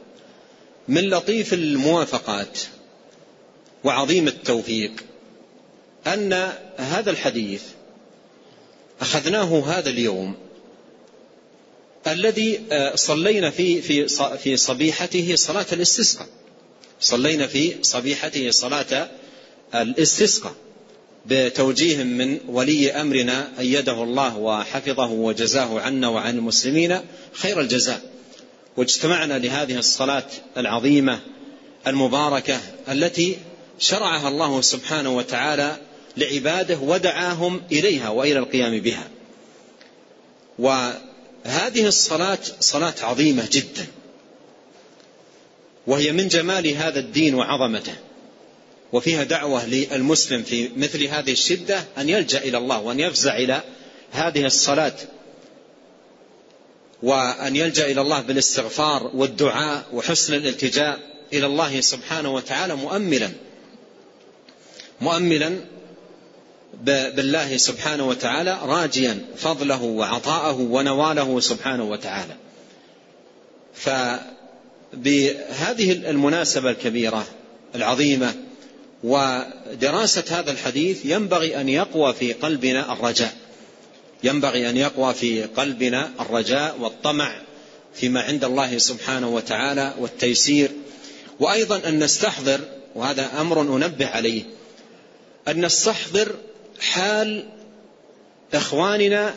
[0.87, 2.59] من لطيف الموافقات
[3.83, 4.91] وعظيم التوفيق
[6.07, 7.61] أن هذا الحديث
[9.01, 10.35] أخذناه هذا اليوم
[12.07, 14.07] الذي آه، صلينا في في
[14.37, 16.27] في صبيحته صلاة الاستسقاء.
[16.99, 19.09] صلينا في صبيحته صلاة
[19.75, 20.53] الاستسقاء
[21.25, 26.99] بتوجيه من ولي أمرنا أيده الله وحفظه وجزاه عنا وعن المسلمين
[27.33, 28.12] خير الجزاء.
[28.77, 30.25] واجتمعنا لهذه الصلاة
[30.57, 31.19] العظيمة
[31.87, 32.59] المباركة
[32.89, 33.37] التي
[33.79, 35.77] شرعها الله سبحانه وتعالى
[36.17, 39.07] لعباده ودعاهم إليها وإلى القيام بها.
[40.59, 43.87] وهذه الصلاة صلاة عظيمة جدا.
[45.87, 47.95] وهي من جمال هذا الدين وعظمته.
[48.93, 53.61] وفيها دعوة للمسلم في مثل هذه الشدة أن يلجأ إلى الله وأن يفزع إلى
[54.11, 54.93] هذه الصلاة
[57.03, 60.99] وأن يلجأ إلى الله بالاستغفار والدعاء وحسن الالتجاء
[61.33, 63.29] إلى الله سبحانه وتعالى مؤملا.
[65.01, 65.55] مؤملا
[66.83, 72.35] بالله سبحانه وتعالى راجيا فضله وعطاءه ونواله سبحانه وتعالى.
[74.93, 77.25] فبهذه المناسبة الكبيرة
[77.75, 78.33] العظيمة
[79.03, 83.42] ودراسة هذا الحديث ينبغي أن يقوى في قلبنا الرجاء.
[84.23, 87.35] ينبغي أن يقوى في قلبنا الرجاء والطمع
[87.93, 90.71] فيما عند الله سبحانه وتعالى والتيسير.
[91.39, 92.59] وأيضا أن نستحضر
[92.95, 94.43] وهذا أمر أنبه عليه
[95.47, 96.35] أن نستحضر
[96.79, 97.49] حال
[98.53, 99.35] إخواننا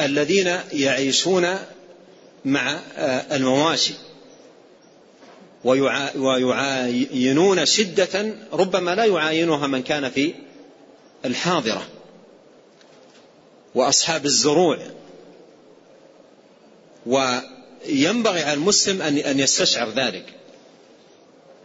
[0.00, 1.56] الذين يعيشون
[2.44, 2.78] مع
[3.32, 3.94] المواشي
[6.16, 10.34] ويعاينون شدة ربما لا يعاينها من كان في
[11.24, 11.86] الحاضرة.
[13.74, 14.78] وأصحاب الزروع.
[17.06, 20.24] وينبغي على المسلم أن يستشعر ذلك.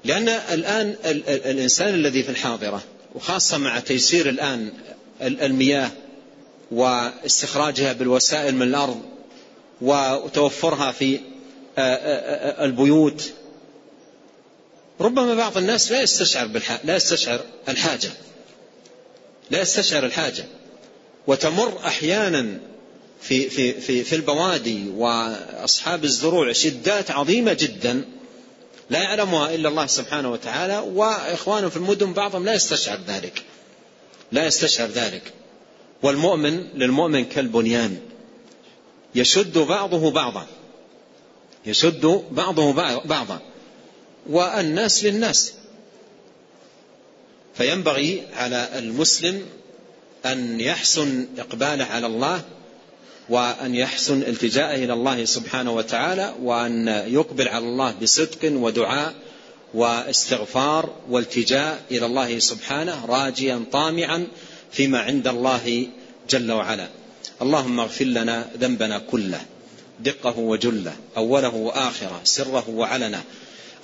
[0.03, 0.95] لأن الآن
[1.27, 2.83] الإنسان الذي في الحاضرة
[3.15, 4.71] وخاصة مع تيسير الآن
[5.21, 5.91] المياه
[6.71, 9.01] واستخراجها بالوسائل من الأرض
[9.81, 11.19] وتوفرها في
[12.59, 13.31] البيوت
[15.01, 16.79] ربما بعض الناس لا يستشعر بالح...
[16.83, 17.39] لا يستشعر
[17.69, 18.09] الحاجة.
[19.51, 20.45] لا يستشعر الحاجة.
[21.28, 22.59] وتمر أحيانا
[23.21, 28.05] في في في في البوادي وأصحاب الزروع شدات عظيمة جدا
[28.89, 33.43] لا يعلمها إلا الله سبحانه وتعالى وإخوانه في المدن بعضهم لا يستشعر ذلك.
[34.32, 35.34] لا يستشعر ذلك.
[36.03, 37.97] والمؤمن للمؤمن كالبنيان.
[39.15, 40.47] يشد بعضه بعضا.
[41.65, 42.71] يشد بعضه
[43.05, 43.39] بعضا.
[44.30, 45.53] والناس للناس.
[47.57, 49.45] فينبغي على المسلم
[50.32, 52.41] أن يحسن إقباله على الله
[53.30, 59.13] وأن يحسن التجاءه إلى الله سبحانه وتعالى وأن يقبل على الله بصدق ودعاء
[59.73, 64.28] واستغفار والتجاء إلى الله سبحانه راجيا طامعا
[64.71, 65.88] فيما عند الله
[66.30, 66.88] جل وعلا.
[67.41, 69.41] اللهم اغفر لنا ذنبنا كله
[69.99, 73.23] دقه وجله أوله وآخره سره وعلنه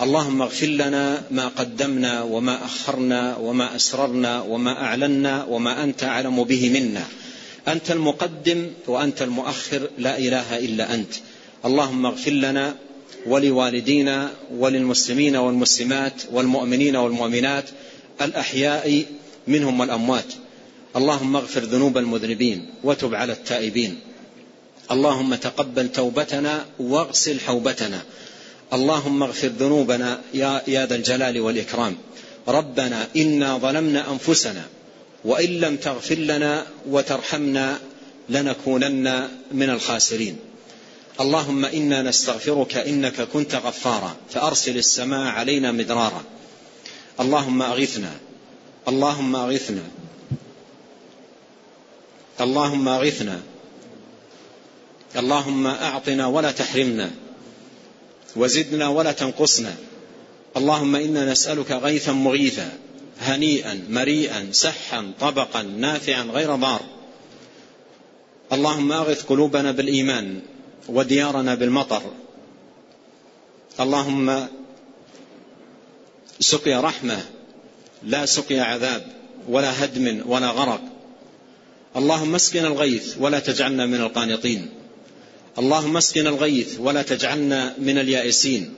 [0.02, 6.70] اللهم اغفر لنا ما قدمنا وما أخرنا وما أسررنا وما أعلنا وما أنت أعلم به
[6.70, 7.06] منا.
[7.68, 11.14] أنت المقدم وأنت المؤخر لا إله إلا أنت.
[11.66, 12.76] اللهم اغفر لنا
[13.26, 17.66] ولوالدينا وللمسلمين والمسلمات والمؤمنين والمؤمنات
[18.22, 19.06] الأحياء
[19.48, 20.34] منهم والأموات.
[20.96, 24.00] اللهم اغفر ذنوب المذنبين وتب على التائبين.
[24.92, 28.02] اللهم تقبل توبتنا واغسل حوبتنا.
[28.74, 31.98] اللهم اغفر ذنوبنا يا, يا ذا الجلال والإكرام.
[32.48, 34.66] ربنا إنا ظلمنا أنفسنا
[35.26, 37.80] وإن لم تغفر لنا وترحمنا
[38.30, 40.38] لنكونن من الخاسرين.
[41.22, 46.24] اللهم إنا نستغفرك إنك كنت غفارا فأرسل السماء علينا مدرارا.
[47.20, 48.12] اللهم أغثنا.
[48.88, 49.84] اللهم أغثنا.
[52.42, 53.42] اللهم أغثنا.
[55.16, 57.12] اللهم أعطنا ولا تحرمنا.
[58.36, 59.76] وزدنا ولا تنقصنا.
[60.58, 62.72] اللهم إنا نسألك غيثا مغيثا
[63.20, 66.82] هنيئا مريئا سحا طبقا نافعا غير ضار.
[68.54, 70.42] اللهم أغث قلوبنا بالإيمان
[70.90, 72.02] وديارنا بالمطر.
[73.80, 74.48] اللهم
[76.40, 77.26] سقيا رحمة
[78.04, 79.08] لا سقيا عذاب
[79.50, 80.82] ولا هدم ولا غرق.
[81.96, 84.70] اللهم اسقنا الغيث ولا تجعلنا من القانطين.
[85.60, 88.74] اللهم اسقنا الغيث ولا تجعلنا من اليائسين.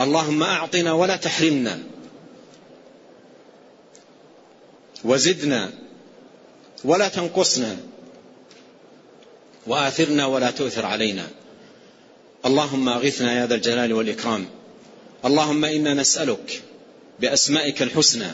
[0.00, 1.78] اللهم أعطنا ولا تحرمنا.
[5.04, 5.70] وزدنا
[6.84, 7.76] ولا تنقصنا.
[9.66, 11.26] وآثرنا ولا تؤثر علينا.
[12.46, 14.46] اللهم أغثنا يا ذا الجلال والإكرام.
[15.24, 16.62] اللهم إنا نسألك
[17.20, 18.30] بأسمائك الحسنى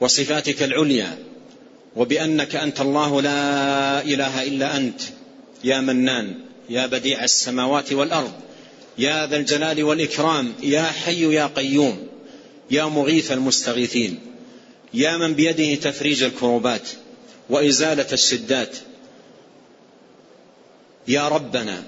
[0.00, 1.18] وصفاتك العليا
[1.96, 5.00] وبأنك أنت الله لا إله إلا أنت
[5.64, 6.53] يا منان.
[6.70, 8.32] يا بديع السماوات والأرض
[8.98, 12.06] يا ذا الجلال والإكرام يا حي يا قيوم
[12.70, 14.18] يا مغيث المستغيثين
[14.94, 16.88] يا من بيده تفريج الكروبات
[17.50, 18.76] وإزالة الشدات.
[21.08, 21.82] يا ربنا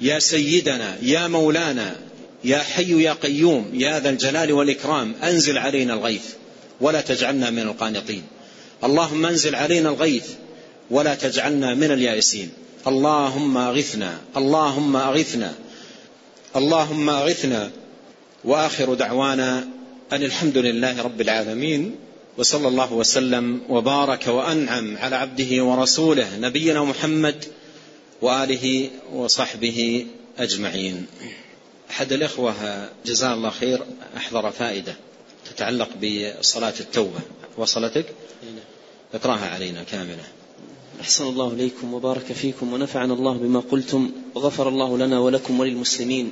[0.00, 1.96] يا سيدنا يا مولانا
[2.44, 6.24] يا حي يا قيوم يا ذا الجلال والإكرام أنزل علينا الغيث
[6.80, 8.22] ولا تجعلنا من القانطين.
[8.84, 10.26] اللهم أنزل علينا الغيث
[10.90, 12.50] ولا تجعلنا من اليائسين.
[12.86, 15.54] اللهم أغثنا اللهم أغثنا
[16.56, 17.70] اللهم أغثنا.
[18.44, 19.68] وآخر دعوانا
[20.12, 21.96] أن الحمد لله رب العالمين
[22.38, 27.44] وصلى الله وسلم وبارك وأنعم على عبده ورسوله نبينا محمد
[28.22, 30.06] وآله وصحبه
[30.38, 31.06] أجمعين.
[31.90, 32.54] أحد الإخوة
[33.06, 33.82] جزاه الله خير
[34.16, 34.96] أحضر فائدة
[35.50, 37.20] تتعلق بصلاة التوبة.
[37.58, 38.06] وصلتك؟
[39.14, 40.24] اقرأها علينا كاملة.
[41.00, 46.30] أحسن الله إليكم وبارك فيكم ونفعنا الله بما قلتم وغفر الله لنا ولكم وللمسلمين.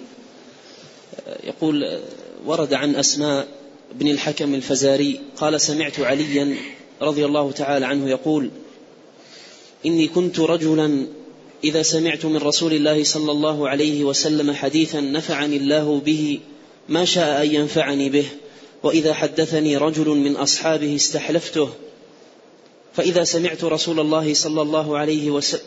[1.45, 2.01] يقول
[2.47, 3.49] ورد عن أسماء
[3.95, 6.57] بن الحكم الفزاري قال سمعت عليا
[7.03, 8.51] رضي الله تعالى عنه يقول
[9.87, 11.07] إني كنت رجلا
[11.65, 16.41] إذا سمعت من رسول الله صلى الله عليه وسلم حديثا نفعني الله به
[16.89, 18.27] ما شاء أن ينفعني به
[18.83, 21.69] وإذا حدثني رجل من أصحابه استحلفته
[22.95, 25.61] فإذا سمعت رسول الله صلى الله عليه وسلم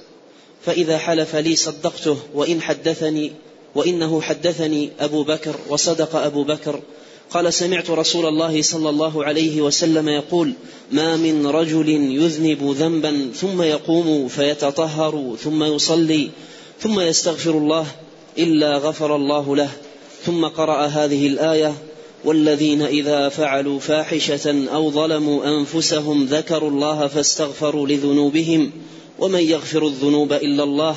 [0.65, 3.31] فإذا حلف لي صدقته وإن حدثني
[3.75, 6.79] وإنه حدثني أبو بكر وصدق أبو بكر.
[7.31, 10.53] قال سمعت رسول الله صلى الله عليه وسلم يقول
[10.91, 16.29] ما من رجل يذنب ذنبا ثم يقوم فيتطهر ثم يصلي
[16.79, 17.87] ثم يستغفر الله
[18.37, 19.69] إلا غفر الله له.
[20.25, 21.73] ثم قرأ هذه الآية
[22.25, 28.71] والذين إذا فعلوا فاحشة أو ظلموا أنفسهم ذكروا الله فاستغفروا لذنوبهم
[29.19, 30.95] ومن يغفر الذنوب إلا الله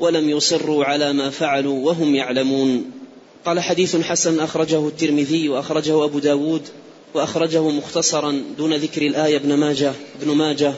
[0.00, 2.90] ولم يصروا على ما فعلوا وهم يعلمون.
[3.46, 6.62] قال حديث حسن أخرجه الترمذي وأخرجه أبو داود
[7.14, 9.92] وأخرجه مختصرا دون ذكر الآية ابن ماجه
[10.22, 10.72] ابن ماجه.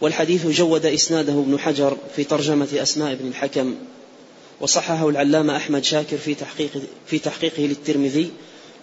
[0.00, 3.74] والحديث جود إسناده ابن حجر في ترجمة أسماء بن الحكم.
[4.60, 6.70] وصححه العلامة أحمد شاكر في تحقيق
[7.06, 8.30] في تحقيقه للترمذي.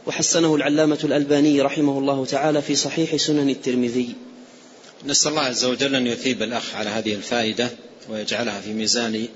[0.07, 4.15] وحسنه العلامة الألباني رحمه الله تعالى في صحيح سنن الترمذي.
[5.05, 7.69] نسأل الله عز وجل أن يثيب الأخ على هذه الفائدة
[8.09, 9.27] ويجعلها في ميزان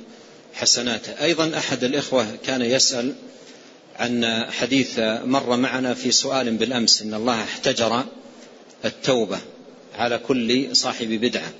[0.53, 1.23] حسناته.
[1.23, 3.13] أيضا أحد الإخوة كان يسأل
[3.99, 8.03] عن حديث مر معنا في سؤال بالأمس إن الله احتجر
[8.85, 9.39] التوبة
[9.95, 11.53] على كل صاحب بدعة.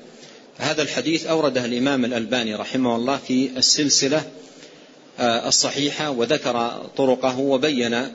[0.57, 4.23] هذا الحديث أورده الإمام الألباني رحمه الله في السلسلة
[5.19, 8.13] آه، الصحيحة وذكر طرقه وبين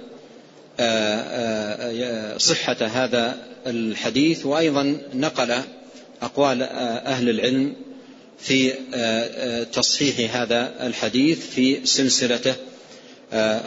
[2.39, 5.63] صحة هذا الحديث وأيضا نقل
[6.23, 7.77] أقوال أهل العلم
[8.39, 8.73] في
[9.73, 12.55] تصحيح هذا الحديث في سلسلته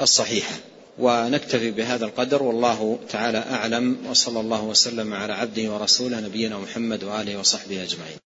[0.01, 0.55] الصحيحة.
[0.99, 7.39] ونكتفي بهذا القدر والله تعالى أعلم وصلى الله وسلم على عبده ورسوله نبينا محمد وآله
[7.39, 8.26] وصحبه أجمعين.